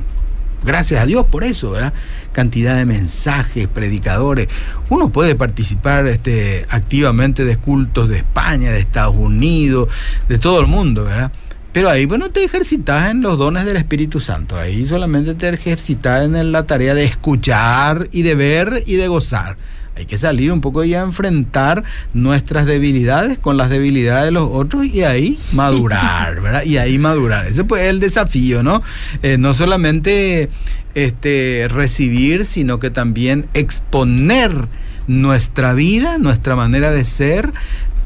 Gracias 0.65 0.99
a 0.99 1.05
Dios 1.05 1.27
por 1.27 1.43
eso, 1.43 1.69
¿verdad? 1.69 1.93
Cantidad 2.31 2.77
de 2.77 2.85
mensajes, 2.85 3.67
predicadores. 3.67 4.47
Uno 4.89 5.11
puede 5.11 5.35
participar 5.35 6.07
este, 6.07 6.65
activamente 6.69 7.45
de 7.45 7.57
cultos 7.57 8.09
de 8.09 8.17
España, 8.17 8.71
de 8.71 8.79
Estados 8.79 9.15
Unidos, 9.15 9.87
de 10.27 10.39
todo 10.39 10.61
el 10.61 10.65
mundo, 10.65 11.03
¿verdad? 11.03 11.31
Pero 11.71 11.91
ahí, 11.91 12.07
bueno, 12.07 12.31
te 12.31 12.43
ejercitas 12.43 13.11
en 13.11 13.21
los 13.21 13.37
dones 13.37 13.65
del 13.65 13.77
Espíritu 13.77 14.19
Santo. 14.19 14.57
Ahí 14.57 14.87
solamente 14.87 15.35
te 15.35 15.47
ejercitas 15.47 16.25
en 16.25 16.51
la 16.51 16.65
tarea 16.65 16.95
de 16.95 17.03
escuchar 17.03 18.07
y 18.11 18.23
de 18.23 18.33
ver 18.33 18.83
y 18.87 18.95
de 18.95 19.07
gozar. 19.07 19.57
Hay 19.95 20.05
que 20.05 20.17
salir 20.17 20.51
un 20.51 20.61
poco 20.61 20.83
y 20.83 20.93
a 20.95 21.01
enfrentar 21.01 21.83
nuestras 22.13 22.65
debilidades 22.65 23.37
con 23.37 23.57
las 23.57 23.69
debilidades 23.69 24.25
de 24.25 24.31
los 24.31 24.49
otros 24.51 24.85
y 24.85 25.03
ahí 25.03 25.37
madurar, 25.51 26.39
¿verdad? 26.41 26.63
Y 26.63 26.77
ahí 26.77 26.97
madurar. 26.97 27.47
Ese 27.47 27.63
pues 27.63 27.83
es 27.83 27.89
el 27.89 27.99
desafío, 27.99 28.63
¿no? 28.63 28.81
Eh, 29.23 29.37
no 29.37 29.53
solamente 29.53 30.49
este, 30.95 31.67
recibir, 31.69 32.45
sino 32.45 32.77
que 32.77 32.89
también 32.89 33.47
exponer 33.53 34.67
nuestra 35.07 35.73
vida, 35.73 36.17
nuestra 36.17 36.55
manera 36.55 36.91
de 36.91 37.03
ser, 37.03 37.51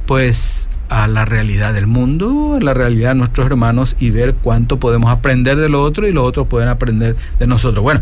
pues 0.06 0.69
a 0.89 1.08
la 1.08 1.26
realidad 1.26 1.74
del 1.74 1.88
mundo, 1.88 2.56
a 2.56 2.63
la 2.63 2.74
realidad 2.74 3.10
de 3.10 3.15
nuestros 3.15 3.48
hermanos 3.48 3.96
y 4.00 4.12
ver 4.12 4.36
cuánto 4.36 4.80
podemos 4.80 5.12
aprender 5.12 5.58
de 5.58 5.69
lo 5.69 5.82
otro 5.82 6.08
y 6.08 6.12
los 6.12 6.24
otros 6.24 6.48
pueden 6.48 6.69
aprender 6.69 7.15
de 7.39 7.48
nosotros. 7.48 7.84
Bueno, 7.84 8.02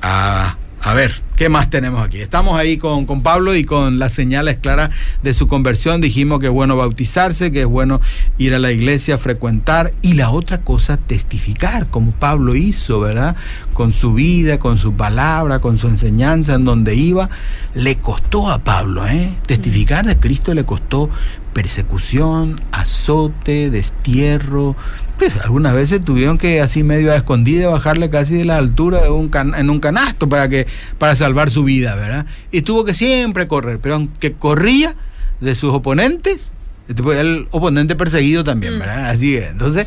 a 0.00 0.56
a 0.88 0.94
ver, 0.94 1.12
¿qué 1.36 1.50
más 1.50 1.68
tenemos 1.68 2.02
aquí? 2.02 2.18
Estamos 2.18 2.58
ahí 2.58 2.78
con, 2.78 3.04
con, 3.04 3.20
Pablo 3.20 3.54
y 3.54 3.64
con 3.64 3.98
las 3.98 4.14
señales 4.14 4.56
claras 4.56 4.88
de 5.22 5.34
su 5.34 5.46
conversión. 5.46 6.00
Dijimos 6.00 6.40
que 6.40 6.46
es 6.46 6.52
bueno 6.52 6.78
bautizarse, 6.78 7.52
que 7.52 7.60
es 7.60 7.66
bueno 7.66 8.00
ir 8.38 8.54
a 8.54 8.58
la 8.58 8.72
iglesia, 8.72 9.18
frecuentar. 9.18 9.92
Y 10.00 10.14
la 10.14 10.30
otra 10.30 10.62
cosa, 10.62 10.96
testificar, 10.96 11.88
como 11.88 12.12
Pablo 12.12 12.54
hizo, 12.54 13.00
¿verdad? 13.00 13.36
Con 13.74 13.92
su 13.92 14.14
vida, 14.14 14.58
con 14.58 14.78
su 14.78 14.94
palabra, 14.94 15.58
con 15.58 15.76
su 15.76 15.88
enseñanza, 15.88 16.54
en 16.54 16.64
donde 16.64 16.94
iba. 16.94 17.28
Le 17.74 17.98
costó 17.98 18.48
a 18.48 18.60
Pablo, 18.60 19.06
¿eh? 19.06 19.30
Testificar 19.44 20.06
de 20.06 20.16
Cristo 20.16 20.54
le 20.54 20.64
costó 20.64 21.10
persecución, 21.52 22.58
azote, 22.72 23.68
destierro. 23.68 24.74
Pues 25.18 25.36
algunas 25.42 25.74
veces 25.74 26.00
tuvieron 26.00 26.38
que 26.38 26.60
así 26.60 26.84
medio 26.84 27.12
a 27.12 27.16
escondida 27.16 27.68
bajarle 27.68 28.08
casi 28.08 28.36
de 28.36 28.44
la 28.44 28.56
altura 28.56 29.02
de 29.02 29.10
un 29.10 29.30
en 29.56 29.68
un 29.68 29.80
canasto 29.80 30.28
para 30.28 30.48
que 30.48 30.66
para 30.96 31.16
salvar 31.16 31.50
su 31.50 31.64
vida, 31.64 31.96
¿verdad? 31.96 32.26
Y 32.52 32.62
tuvo 32.62 32.84
que 32.84 32.94
siempre 32.94 33.48
correr, 33.48 33.80
pero 33.80 33.96
aunque 33.96 34.32
corría 34.32 34.94
de 35.40 35.54
sus 35.54 35.72
oponentes, 35.74 36.52
este 36.88 37.20
el 37.20 37.48
oponente 37.50 37.96
perseguido 37.96 38.44
también, 38.44 38.76
mm. 38.76 38.78
¿verdad? 38.78 39.10
Así 39.10 39.36
es. 39.36 39.50
Entonces, 39.50 39.86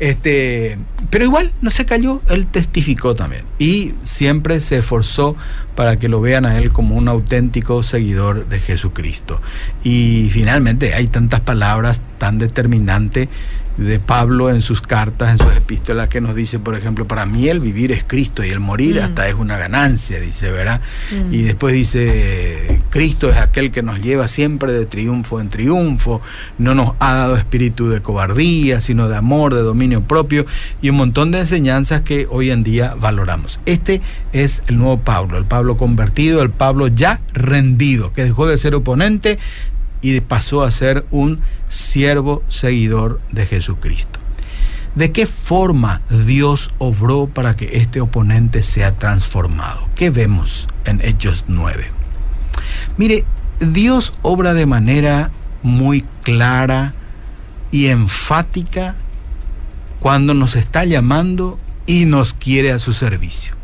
este, 0.00 0.78
pero 1.10 1.26
igual 1.26 1.52
no 1.60 1.68
se 1.68 1.84
cayó, 1.84 2.22
él 2.30 2.46
testificó 2.46 3.14
también 3.14 3.44
y 3.58 3.92
siempre 4.02 4.62
se 4.62 4.78
esforzó 4.78 5.36
para 5.74 5.98
que 5.98 6.08
lo 6.08 6.22
vean 6.22 6.46
a 6.46 6.56
él 6.56 6.72
como 6.72 6.96
un 6.96 7.06
auténtico 7.06 7.82
seguidor 7.82 8.48
de 8.48 8.60
Jesucristo. 8.60 9.42
Y 9.84 10.30
finalmente 10.32 10.94
hay 10.94 11.08
tantas 11.08 11.40
palabras 11.40 12.00
tan 12.16 12.38
determinantes 12.38 13.28
de 13.80 13.98
Pablo 13.98 14.50
en 14.50 14.60
sus 14.60 14.82
cartas, 14.82 15.30
en 15.30 15.38
sus 15.38 15.56
epístolas, 15.56 16.08
que 16.10 16.20
nos 16.20 16.34
dice, 16.34 16.58
por 16.58 16.74
ejemplo, 16.74 17.08
para 17.08 17.24
mí 17.24 17.48
el 17.48 17.60
vivir 17.60 17.92
es 17.92 18.04
Cristo 18.06 18.44
y 18.44 18.50
el 18.50 18.60
morir 18.60 18.96
mm. 18.96 19.04
hasta 19.04 19.26
es 19.26 19.34
una 19.34 19.56
ganancia, 19.56 20.20
dice, 20.20 20.50
¿verdad? 20.50 20.82
Mm. 21.10 21.32
Y 21.32 21.42
después 21.42 21.74
dice, 21.74 22.82
Cristo 22.90 23.30
es 23.30 23.38
aquel 23.38 23.70
que 23.70 23.82
nos 23.82 24.02
lleva 24.02 24.28
siempre 24.28 24.72
de 24.72 24.84
triunfo 24.84 25.40
en 25.40 25.48
triunfo, 25.48 26.20
no 26.58 26.74
nos 26.74 26.92
ha 26.98 27.14
dado 27.14 27.36
espíritu 27.36 27.88
de 27.88 28.02
cobardía, 28.02 28.80
sino 28.80 29.08
de 29.08 29.16
amor, 29.16 29.54
de 29.54 29.62
dominio 29.62 30.02
propio 30.02 30.44
y 30.82 30.90
un 30.90 30.96
montón 30.96 31.30
de 31.30 31.38
enseñanzas 31.38 32.02
que 32.02 32.26
hoy 32.30 32.50
en 32.50 32.62
día 32.62 32.94
valoramos. 33.00 33.60
Este 33.64 34.02
es 34.34 34.62
el 34.68 34.76
nuevo 34.76 34.98
Pablo, 34.98 35.38
el 35.38 35.46
Pablo 35.46 35.78
convertido, 35.78 36.42
el 36.42 36.50
Pablo 36.50 36.88
ya 36.88 37.20
rendido, 37.32 38.12
que 38.12 38.24
dejó 38.24 38.46
de 38.46 38.58
ser 38.58 38.74
oponente, 38.74 39.38
y 40.02 40.20
pasó 40.20 40.62
a 40.62 40.70
ser 40.70 41.06
un 41.10 41.40
siervo 41.68 42.42
seguidor 42.48 43.20
de 43.30 43.46
Jesucristo. 43.46 44.18
¿De 44.94 45.12
qué 45.12 45.26
forma 45.26 46.02
Dios 46.10 46.72
obró 46.78 47.28
para 47.28 47.56
que 47.56 47.78
este 47.78 48.00
oponente 48.00 48.62
sea 48.62 48.98
transformado? 48.98 49.88
¿Qué 49.94 50.10
vemos 50.10 50.66
en 50.84 51.00
Hechos 51.00 51.44
9? 51.46 51.90
Mire, 52.96 53.24
Dios 53.60 54.14
obra 54.22 54.52
de 54.52 54.66
manera 54.66 55.30
muy 55.62 56.04
clara 56.22 56.94
y 57.70 57.86
enfática 57.86 58.96
cuando 60.00 60.34
nos 60.34 60.56
está 60.56 60.84
llamando 60.84 61.58
y 61.86 62.06
nos 62.06 62.34
quiere 62.34 62.72
a 62.72 62.78
su 62.78 62.92
servicio. 62.92 63.54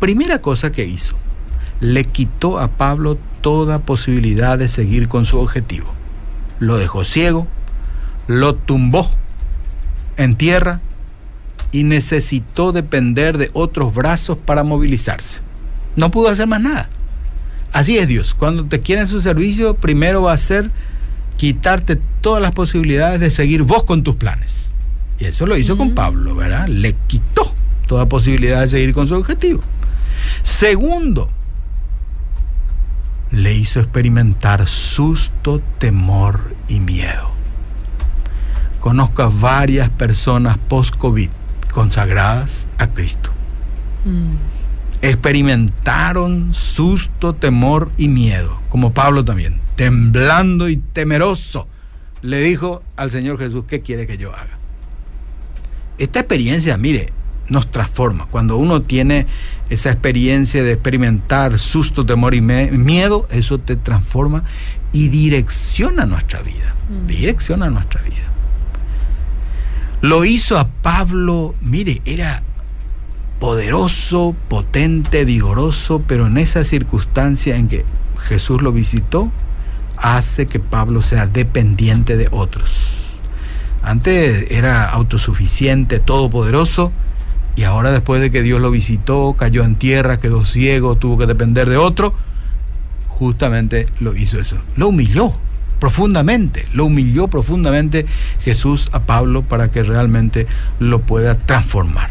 Primera 0.00 0.40
cosa 0.40 0.72
que 0.72 0.86
hizo, 0.86 1.16
le 1.80 2.04
quitó 2.04 2.58
a 2.58 2.68
Pablo 2.68 3.18
toda 3.46 3.78
posibilidad 3.78 4.58
de 4.58 4.66
seguir 4.66 5.06
con 5.06 5.24
su 5.24 5.38
objetivo. 5.38 5.86
Lo 6.58 6.78
dejó 6.78 7.04
ciego, 7.04 7.46
lo 8.26 8.56
tumbó 8.56 9.08
en 10.16 10.34
tierra 10.34 10.80
y 11.70 11.84
necesitó 11.84 12.72
depender 12.72 13.38
de 13.38 13.50
otros 13.52 13.94
brazos 13.94 14.36
para 14.36 14.64
movilizarse. 14.64 15.42
No 15.94 16.10
pudo 16.10 16.28
hacer 16.28 16.48
más 16.48 16.60
nada. 16.60 16.90
Así 17.70 17.98
es 17.98 18.08
Dios. 18.08 18.34
Cuando 18.34 18.64
te 18.64 18.80
quiere 18.80 19.06
su 19.06 19.20
servicio, 19.20 19.74
primero 19.74 20.22
va 20.22 20.32
a 20.32 20.38
ser 20.38 20.72
quitarte 21.36 22.00
todas 22.20 22.42
las 22.42 22.50
posibilidades 22.50 23.20
de 23.20 23.30
seguir 23.30 23.62
vos 23.62 23.84
con 23.84 24.02
tus 24.02 24.16
planes. 24.16 24.72
Y 25.20 25.26
eso 25.26 25.46
lo 25.46 25.56
hizo 25.56 25.76
con. 25.76 25.94
Pablo, 25.94 26.34
¿verdad? 26.34 26.66
Le 26.66 26.96
quitó 27.06 27.54
toda 27.86 28.08
posibilidad 28.08 28.62
de 28.62 28.66
seguir 28.66 28.92
con 28.92 29.06
su 29.06 29.14
objetivo. 29.14 29.60
Segundo, 30.42 31.30
le 33.30 33.54
hizo 33.54 33.80
experimentar 33.80 34.66
susto, 34.66 35.60
temor 35.78 36.54
y 36.68 36.80
miedo. 36.80 37.32
Conozco 38.80 39.22
a 39.22 39.28
varias 39.28 39.90
personas 39.90 40.58
post-COVID 40.58 41.30
consagradas 41.72 42.68
a 42.78 42.86
Cristo. 42.88 43.30
Mm. 44.04 44.30
Experimentaron 45.02 46.54
susto, 46.54 47.34
temor 47.34 47.90
y 47.98 48.08
miedo, 48.08 48.60
como 48.68 48.92
Pablo 48.92 49.24
también, 49.24 49.60
temblando 49.74 50.68
y 50.68 50.76
temeroso, 50.76 51.68
le 52.22 52.40
dijo 52.40 52.82
al 52.96 53.10
Señor 53.10 53.38
Jesús, 53.38 53.64
¿qué 53.68 53.82
quiere 53.82 54.06
que 54.06 54.16
yo 54.16 54.32
haga? 54.32 54.58
Esta 55.98 56.20
experiencia, 56.20 56.76
mire, 56.76 57.12
nos 57.48 57.70
transforma. 57.70 58.26
Cuando 58.26 58.56
uno 58.56 58.82
tiene 58.82 59.26
esa 59.68 59.90
experiencia 59.90 60.62
de 60.62 60.72
experimentar 60.72 61.58
susto, 61.58 62.04
temor 62.06 62.34
y 62.34 62.40
miedo, 62.40 63.26
eso 63.30 63.58
te 63.58 63.76
transforma 63.76 64.44
y 64.92 65.08
direcciona 65.08 66.06
nuestra 66.06 66.42
vida. 66.42 66.74
Mm. 66.88 67.06
Direcciona 67.06 67.70
nuestra 67.70 68.02
vida. 68.02 68.26
Lo 70.00 70.24
hizo 70.24 70.58
a 70.58 70.68
Pablo, 70.68 71.54
mire, 71.60 72.00
era 72.04 72.42
poderoso, 73.40 74.34
potente, 74.48 75.24
vigoroso, 75.24 76.02
pero 76.06 76.26
en 76.26 76.38
esa 76.38 76.64
circunstancia 76.64 77.56
en 77.56 77.68
que 77.68 77.84
Jesús 78.28 78.62
lo 78.62 78.72
visitó, 78.72 79.30
hace 79.96 80.46
que 80.46 80.60
Pablo 80.60 81.02
sea 81.02 81.26
dependiente 81.26 82.16
de 82.16 82.28
otros. 82.30 82.70
Antes 83.82 84.50
era 84.50 84.90
autosuficiente, 84.90 85.98
todopoderoso, 85.98 86.92
y 87.56 87.64
ahora 87.64 87.90
después 87.90 88.20
de 88.20 88.30
que 88.30 88.42
Dios 88.42 88.60
lo 88.60 88.70
visitó, 88.70 89.34
cayó 89.36 89.64
en 89.64 89.76
tierra, 89.76 90.20
quedó 90.20 90.44
ciego, 90.44 90.96
tuvo 90.96 91.16
que 91.18 91.26
depender 91.26 91.68
de 91.70 91.78
otro, 91.78 92.14
justamente 93.08 93.86
lo 93.98 94.14
hizo 94.14 94.38
eso. 94.38 94.56
Lo 94.76 94.88
humilló 94.88 95.34
profundamente, 95.80 96.66
lo 96.72 96.86
humilló 96.86 97.28
profundamente 97.28 98.06
Jesús 98.40 98.88
a 98.92 99.02
Pablo 99.02 99.42
para 99.42 99.70
que 99.70 99.82
realmente 99.82 100.46
lo 100.78 101.00
pueda 101.00 101.36
transformar. 101.38 102.10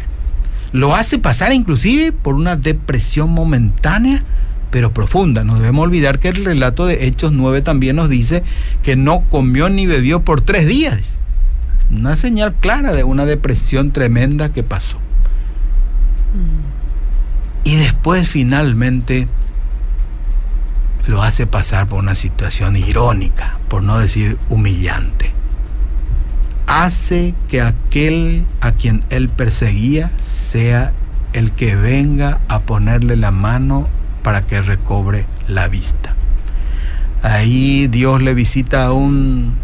Lo 0.72 0.94
hace 0.94 1.18
pasar 1.18 1.52
inclusive 1.52 2.12
por 2.12 2.34
una 2.34 2.56
depresión 2.56 3.30
momentánea, 3.30 4.24
pero 4.70 4.92
profunda. 4.92 5.44
No 5.44 5.54
debemos 5.54 5.84
olvidar 5.84 6.18
que 6.18 6.28
el 6.28 6.44
relato 6.44 6.86
de 6.86 7.06
Hechos 7.06 7.32
9 7.32 7.62
también 7.62 7.96
nos 7.96 8.10
dice 8.10 8.42
que 8.82 8.96
no 8.96 9.22
comió 9.30 9.68
ni 9.68 9.86
bebió 9.86 10.22
por 10.22 10.40
tres 10.40 10.66
días. 10.66 11.18
Una 11.90 12.16
señal 12.16 12.54
clara 12.54 12.92
de 12.92 13.04
una 13.04 13.26
depresión 13.26 13.92
tremenda 13.92 14.52
que 14.52 14.64
pasó. 14.64 14.98
Y 17.64 17.76
después 17.76 18.28
finalmente 18.28 19.28
lo 21.06 21.22
hace 21.22 21.46
pasar 21.46 21.86
por 21.86 22.00
una 22.00 22.14
situación 22.14 22.76
irónica, 22.76 23.58
por 23.68 23.82
no 23.82 23.98
decir 23.98 24.38
humillante. 24.48 25.32
Hace 26.66 27.34
que 27.48 27.62
aquel 27.62 28.44
a 28.60 28.72
quien 28.72 29.04
él 29.10 29.28
perseguía 29.28 30.10
sea 30.18 30.92
el 31.32 31.52
que 31.52 31.76
venga 31.76 32.40
a 32.48 32.60
ponerle 32.60 33.16
la 33.16 33.30
mano 33.30 33.86
para 34.22 34.42
que 34.42 34.60
recobre 34.60 35.26
la 35.46 35.68
vista. 35.68 36.14
Ahí 37.22 37.86
Dios 37.88 38.22
le 38.22 38.34
visita 38.34 38.86
a 38.86 38.92
un 38.92 39.54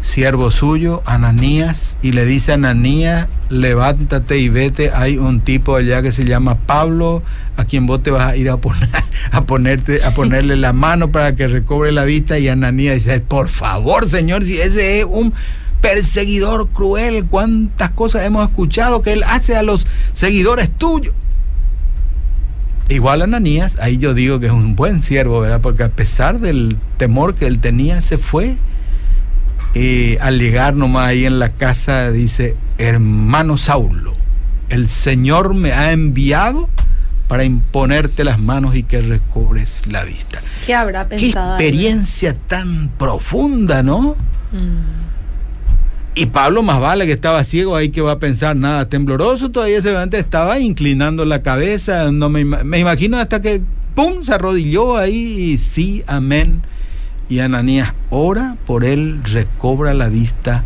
siervo 0.00 0.50
suyo, 0.50 1.02
Ananías, 1.04 1.98
y 2.02 2.12
le 2.12 2.24
dice 2.24 2.52
a 2.52 2.54
Ananías, 2.54 3.28
levántate 3.48 4.38
y 4.38 4.48
vete, 4.48 4.90
hay 4.92 5.18
un 5.18 5.40
tipo 5.40 5.76
allá 5.76 6.02
que 6.02 6.12
se 6.12 6.24
llama 6.24 6.56
Pablo, 6.66 7.22
a 7.56 7.64
quien 7.64 7.86
vos 7.86 8.02
te 8.02 8.10
vas 8.10 8.26
a 8.26 8.36
ir 8.36 8.50
a 8.50 8.56
poner, 8.56 8.88
a 9.30 9.42
ponerte, 9.42 10.02
a 10.04 10.12
ponerle 10.12 10.56
la 10.56 10.72
mano 10.72 11.12
para 11.12 11.36
que 11.36 11.46
recobre 11.46 11.92
la 11.92 12.04
vista, 12.04 12.38
y 12.38 12.48
Ananías 12.48 12.94
dice, 12.94 13.20
por 13.20 13.48
favor, 13.48 14.08
Señor, 14.08 14.44
si 14.44 14.60
ese 14.60 15.00
es 15.00 15.06
un 15.08 15.32
perseguidor 15.80 16.68
cruel, 16.68 17.26
cuántas 17.26 17.90
cosas 17.90 18.24
hemos 18.24 18.48
escuchado 18.48 19.02
que 19.02 19.12
él 19.12 19.22
hace 19.26 19.56
a 19.56 19.62
los 19.62 19.86
seguidores 20.12 20.70
tuyos. 20.70 21.14
Igual 22.88 23.22
Ananías, 23.22 23.78
ahí 23.80 23.98
yo 23.98 24.14
digo 24.14 24.40
que 24.40 24.46
es 24.46 24.52
un 24.52 24.74
buen 24.74 25.00
siervo, 25.00 25.40
¿verdad? 25.40 25.60
Porque 25.60 25.84
a 25.84 25.90
pesar 25.90 26.40
del 26.40 26.76
temor 26.96 27.36
que 27.36 27.46
él 27.46 27.60
tenía, 27.60 28.02
se 28.02 28.18
fue 28.18 28.56
y 29.74 30.16
al 30.18 30.38
llegar 30.38 30.74
nomás 30.74 31.08
ahí 31.08 31.26
en 31.26 31.38
la 31.38 31.50
casa 31.50 32.10
dice, 32.10 32.56
hermano 32.78 33.56
Saulo, 33.56 34.12
el 34.68 34.88
Señor 34.88 35.54
me 35.54 35.72
ha 35.72 35.92
enviado 35.92 36.68
para 37.28 37.44
imponerte 37.44 38.24
las 38.24 38.40
manos 38.40 38.74
y 38.74 38.82
que 38.82 39.00
recobres 39.00 39.82
la 39.86 40.04
vista. 40.04 40.40
¿Qué 40.66 40.74
habrá 40.74 41.06
pensado? 41.06 41.58
Qué 41.58 41.68
experiencia 41.68 42.36
tan 42.48 42.88
profunda, 42.98 43.84
¿no? 43.84 44.16
Mm. 44.50 45.00
Y 46.16 46.26
Pablo 46.26 46.64
más 46.64 46.80
vale 46.80 47.06
que 47.06 47.12
estaba 47.12 47.44
ciego 47.44 47.76
ahí 47.76 47.90
que 47.90 48.00
va 48.00 48.12
a 48.12 48.18
pensar 48.18 48.56
nada 48.56 48.88
tembloroso, 48.88 49.50
todavía 49.50 49.80
seguramente 49.80 50.18
estaba 50.18 50.58
inclinando 50.58 51.24
la 51.24 51.42
cabeza, 51.42 52.10
no 52.10 52.28
me, 52.28 52.44
me 52.44 52.80
imagino 52.80 53.16
hasta 53.16 53.40
que 53.40 53.62
pum 53.94 54.24
se 54.24 54.34
arrodilló 54.34 54.96
ahí 54.96 55.52
y 55.52 55.58
sí, 55.58 56.02
amén 56.08 56.62
y 57.30 57.38
Ananías 57.38 57.94
ora 58.10 58.56
por 58.66 58.84
él, 58.84 59.22
recobra 59.24 59.94
la 59.94 60.08
vista 60.08 60.64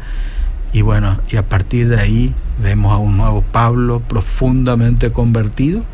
y 0.73 0.81
bueno, 0.83 1.21
y 1.31 1.37
a 1.37 1.47
partir 1.47 1.89
de 1.89 2.01
ahí 2.01 2.35
vemos 2.61 2.93
a 2.93 2.97
un 2.97 3.19
nuevo 3.19 3.43
Pablo 3.43 4.01
profundamente 4.01 5.13
convertido 5.13 5.85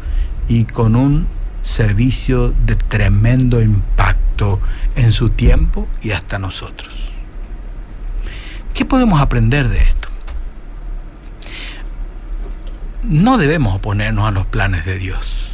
y 0.48 0.64
con 0.64 0.96
un 0.96 1.26
servicio 1.62 2.54
de 2.64 2.76
tremendo 2.76 3.60
impacto 3.60 4.60
en 4.94 5.12
su 5.12 5.30
tiempo 5.30 5.86
y 6.02 6.12
hasta 6.12 6.38
nosotros. 6.38 6.94
¿Qué 8.72 8.84
podemos 8.84 9.20
aprender 9.20 9.68
de 9.68 9.82
esto? 9.82 10.08
No 13.02 13.38
debemos 13.38 13.74
oponernos 13.74 14.26
a 14.26 14.30
los 14.30 14.46
planes 14.46 14.86
de 14.86 14.98
Dios. 14.98 15.50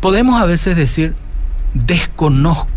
Podemos 0.00 0.40
a 0.40 0.44
veces 0.44 0.76
decir, 0.76 1.14
desconozco 1.74 2.75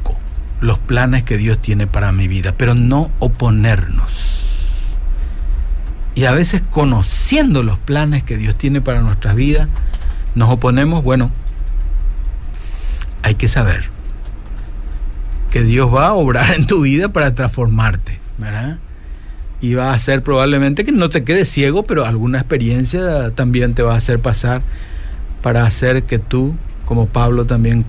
los 0.61 0.79
planes 0.79 1.23
que 1.23 1.37
Dios 1.37 1.59
tiene 1.59 1.87
para 1.87 2.11
mi 2.11 2.27
vida, 2.27 2.53
pero 2.57 2.75
no 2.75 3.11
oponernos. 3.19 4.45
Y 6.15 6.25
a 6.25 6.31
veces 6.31 6.61
conociendo 6.69 7.63
los 7.63 7.79
planes 7.79 8.23
que 8.23 8.37
Dios 8.37 8.55
tiene 8.55 8.81
para 8.81 9.01
nuestras 9.01 9.35
vidas, 9.35 9.69
nos 10.35 10.49
oponemos, 10.49 11.03
bueno, 11.03 11.31
hay 13.23 13.35
que 13.35 13.47
saber 13.47 13.89
que 15.51 15.63
Dios 15.63 15.93
va 15.93 16.07
a 16.07 16.13
obrar 16.13 16.53
en 16.55 16.67
tu 16.67 16.81
vida 16.81 17.09
para 17.09 17.33
transformarte, 17.35 18.19
¿verdad? 18.37 18.77
Y 19.61 19.73
va 19.73 19.91
a 19.91 19.93
hacer 19.93 20.21
probablemente 20.23 20.83
que 20.83 20.91
no 20.91 21.09
te 21.09 21.23
quedes 21.23 21.49
ciego, 21.49 21.83
pero 21.83 22.05
alguna 22.05 22.39
experiencia 22.39 23.31
también 23.31 23.73
te 23.73 23.83
va 23.83 23.93
a 23.93 23.97
hacer 23.97 24.19
pasar 24.19 24.61
para 25.41 25.65
hacer 25.65 26.03
que 26.03 26.19
tú, 26.19 26.55
como 26.85 27.07
Pablo, 27.07 27.45
también 27.45 27.85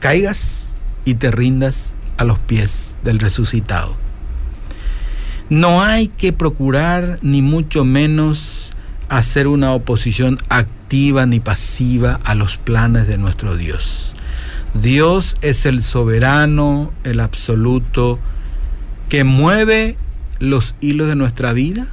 caigas 0.00 0.74
y 1.04 1.14
te 1.14 1.30
rindas 1.30 1.94
a 2.16 2.24
los 2.24 2.38
pies 2.38 2.96
del 3.02 3.18
resucitado. 3.18 3.96
No 5.50 5.82
hay 5.82 6.08
que 6.08 6.32
procurar 6.32 7.18
ni 7.22 7.42
mucho 7.42 7.84
menos 7.84 8.72
hacer 9.08 9.46
una 9.46 9.72
oposición 9.72 10.38
activa 10.48 11.26
ni 11.26 11.40
pasiva 11.40 12.18
a 12.24 12.34
los 12.34 12.56
planes 12.56 13.06
de 13.06 13.18
nuestro 13.18 13.56
Dios. 13.56 14.14
Dios 14.74 15.36
es 15.42 15.66
el 15.66 15.82
soberano, 15.82 16.92
el 17.04 17.20
absoluto, 17.20 18.18
que 19.08 19.22
mueve 19.22 19.96
los 20.40 20.74
hilos 20.80 21.08
de 21.08 21.16
nuestra 21.16 21.52
vida, 21.52 21.88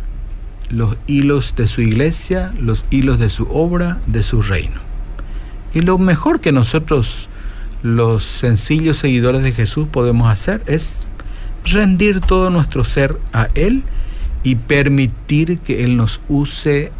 los 0.69 0.97
hilos 1.05 1.53
de 1.55 1.67
su 1.67 1.81
iglesia, 1.81 2.53
los 2.59 2.85
hilos 2.89 3.19
de 3.19 3.29
su 3.29 3.43
obra, 3.51 3.99
de 4.07 4.23
su 4.23 4.41
reino. 4.41 4.81
Y 5.73 5.81
lo 5.81 5.97
mejor 5.97 6.39
que 6.39 6.51
nosotros 6.51 7.29
los 7.83 8.23
sencillos 8.23 8.97
seguidores 8.97 9.43
de 9.43 9.51
Jesús 9.53 9.87
podemos 9.91 10.31
hacer 10.31 10.63
es 10.67 11.07
rendir 11.63 12.19
todo 12.19 12.49
nuestro 12.49 12.83
ser 12.83 13.17
a 13.33 13.47
Él 13.55 13.83
y 14.43 14.55
permitir 14.55 15.59
que 15.59 15.83
Él 15.83 15.97
nos 15.97 16.21
use 16.27 16.91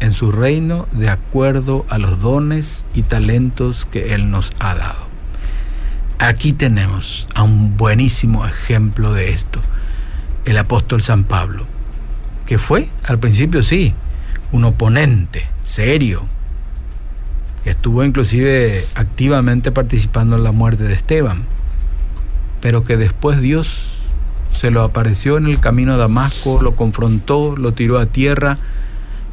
en 0.00 0.12
su 0.12 0.32
reino 0.32 0.86
de 0.92 1.08
acuerdo 1.08 1.86
a 1.88 1.98
los 1.98 2.20
dones 2.20 2.84
y 2.94 3.02
talentos 3.02 3.84
que 3.84 4.14
Él 4.14 4.30
nos 4.30 4.52
ha 4.58 4.74
dado. 4.74 5.04
Aquí 6.18 6.52
tenemos 6.52 7.26
a 7.34 7.42
un 7.42 7.76
buenísimo 7.76 8.46
ejemplo 8.46 9.12
de 9.12 9.30
esto, 9.30 9.60
el 10.44 10.58
apóstol 10.58 11.02
San 11.02 11.24
Pablo, 11.24 11.66
que 12.46 12.58
fue 12.58 12.88
al 13.04 13.18
principio 13.18 13.62
sí, 13.62 13.94
un 14.52 14.64
oponente 14.64 15.46
serio, 15.64 16.26
que 17.64 17.70
estuvo 17.70 18.04
inclusive 18.04 18.84
activamente 18.94 19.72
participando 19.72 20.36
en 20.36 20.44
la 20.44 20.52
muerte 20.52 20.84
de 20.84 20.92
Esteban, 20.92 21.44
pero 22.60 22.84
que 22.84 22.96
después 22.98 23.40
Dios 23.40 23.86
se 24.50 24.70
lo 24.70 24.82
apareció 24.82 25.38
en 25.38 25.46
el 25.46 25.58
camino 25.58 25.94
a 25.94 25.96
Damasco, 25.96 26.60
lo 26.62 26.76
confrontó, 26.76 27.56
lo 27.56 27.72
tiró 27.72 27.98
a 27.98 28.06
tierra, 28.06 28.58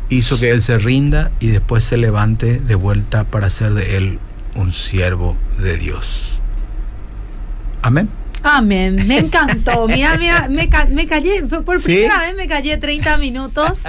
hizo 0.10 0.40
que 0.40 0.52
él 0.52 0.62
se 0.62 0.78
rinda 0.78 1.32
y 1.40 1.48
después 1.48 1.84
se 1.84 1.98
levante 1.98 2.60
de 2.60 2.76
vuelta 2.76 3.26
para 3.26 3.50
ser 3.50 3.74
de 3.74 3.98
él 3.98 4.20
un 4.56 4.74
siervo 4.74 5.38
de 5.60 5.78
Dios. 5.78 6.40
Amén. 7.82 8.10
Amén, 8.44 9.08
me 9.08 9.20
encantó. 9.20 9.88
Mira, 9.88 10.18
mira, 10.18 10.48
me, 10.50 10.70
me 10.90 11.08
callé, 11.08 11.44
por 11.44 11.82
primera 11.82 12.20
vez 12.20 12.36
me 12.36 12.48
callé 12.48 12.78
30 12.78 13.18
minutos, 13.18 13.84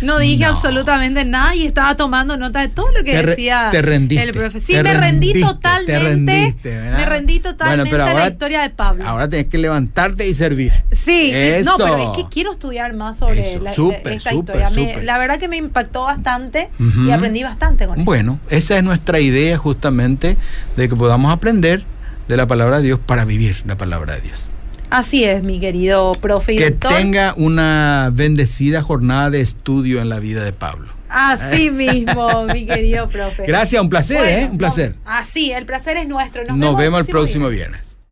no 0.00 0.18
dije 0.18 0.44
absolutamente 0.44 1.24
nada 1.24 1.54
y 1.54 1.66
estaba 1.66 1.96
tomando 1.96 2.36
nota 2.36 2.60
de 2.60 2.68
todo 2.68 2.86
lo 2.96 3.04
que 3.04 3.22
decía 3.22 3.70
el 3.70 4.32
profesor. 4.32 4.60
Sí, 4.60 4.82
me 4.82 4.94
rendí 4.94 5.40
totalmente. 5.40 6.54
me 6.62 7.06
rendí 7.06 7.40
totalmente 7.40 7.94
a 7.94 8.14
la 8.14 8.28
historia 8.28 8.62
de 8.62 8.70
Pablo. 8.70 9.04
Ahora 9.06 9.28
tienes 9.28 9.48
que 9.48 9.58
levantarte 9.58 10.26
y 10.26 10.34
servir. 10.34 10.72
Sí, 10.92 11.32
no, 11.64 11.76
pero 11.76 12.12
es 12.12 12.16
que 12.16 12.28
quiero 12.30 12.52
estudiar 12.52 12.94
más 12.94 13.18
sobre 13.18 13.58
la, 13.60 13.72
esta 13.72 14.34
historia. 14.34 14.70
la 15.02 15.18
verdad 15.18 15.38
que 15.38 15.48
me 15.48 15.56
impactó 15.56 16.04
bastante 16.04 16.70
y 16.78 17.10
aprendí 17.10 17.42
bastante 17.42 17.86
con 17.86 18.04
Bueno, 18.04 18.38
esa 18.50 18.78
es 18.78 18.84
nuestra 18.84 19.20
idea 19.20 19.56
justamente 19.58 20.36
de 20.76 20.88
que 20.88 20.96
podamos 20.96 21.32
aprender 21.32 21.84
de 22.28 22.36
la 22.36 22.46
palabra 22.46 22.78
de 22.78 22.84
Dios 22.84 23.00
para 23.04 23.24
vivir 23.24 23.62
la 23.66 23.76
palabra 23.76 24.14
de 24.14 24.20
Dios. 24.20 24.48
Así 24.90 25.24
es, 25.24 25.42
mi 25.42 25.60
querido 25.60 26.12
profe. 26.12 26.56
que 26.56 26.70
tenga 26.70 27.34
una 27.36 28.10
bendecida 28.12 28.82
jornada 28.82 29.30
de 29.30 29.40
estudio 29.40 30.00
en 30.00 30.08
la 30.08 30.18
vida 30.18 30.44
de 30.44 30.52
Pablo. 30.52 30.88
Así 31.10 31.70
mismo, 31.70 32.44
mi 32.52 32.66
querido 32.66 33.08
profe. 33.08 33.46
Gracias, 33.46 33.80
un 33.82 33.88
placer, 33.88 34.24
¿eh? 34.26 34.48
Un 34.50 34.58
placer. 34.58 34.94
así, 35.04 35.52
el 35.52 35.66
placer 35.66 35.96
es 35.96 36.08
nuestro. 36.08 36.44
Nos, 36.44 36.76
vemos, 36.76 37.00
el 37.00 37.06
próximo 37.06 37.48
viernes. 37.48 37.87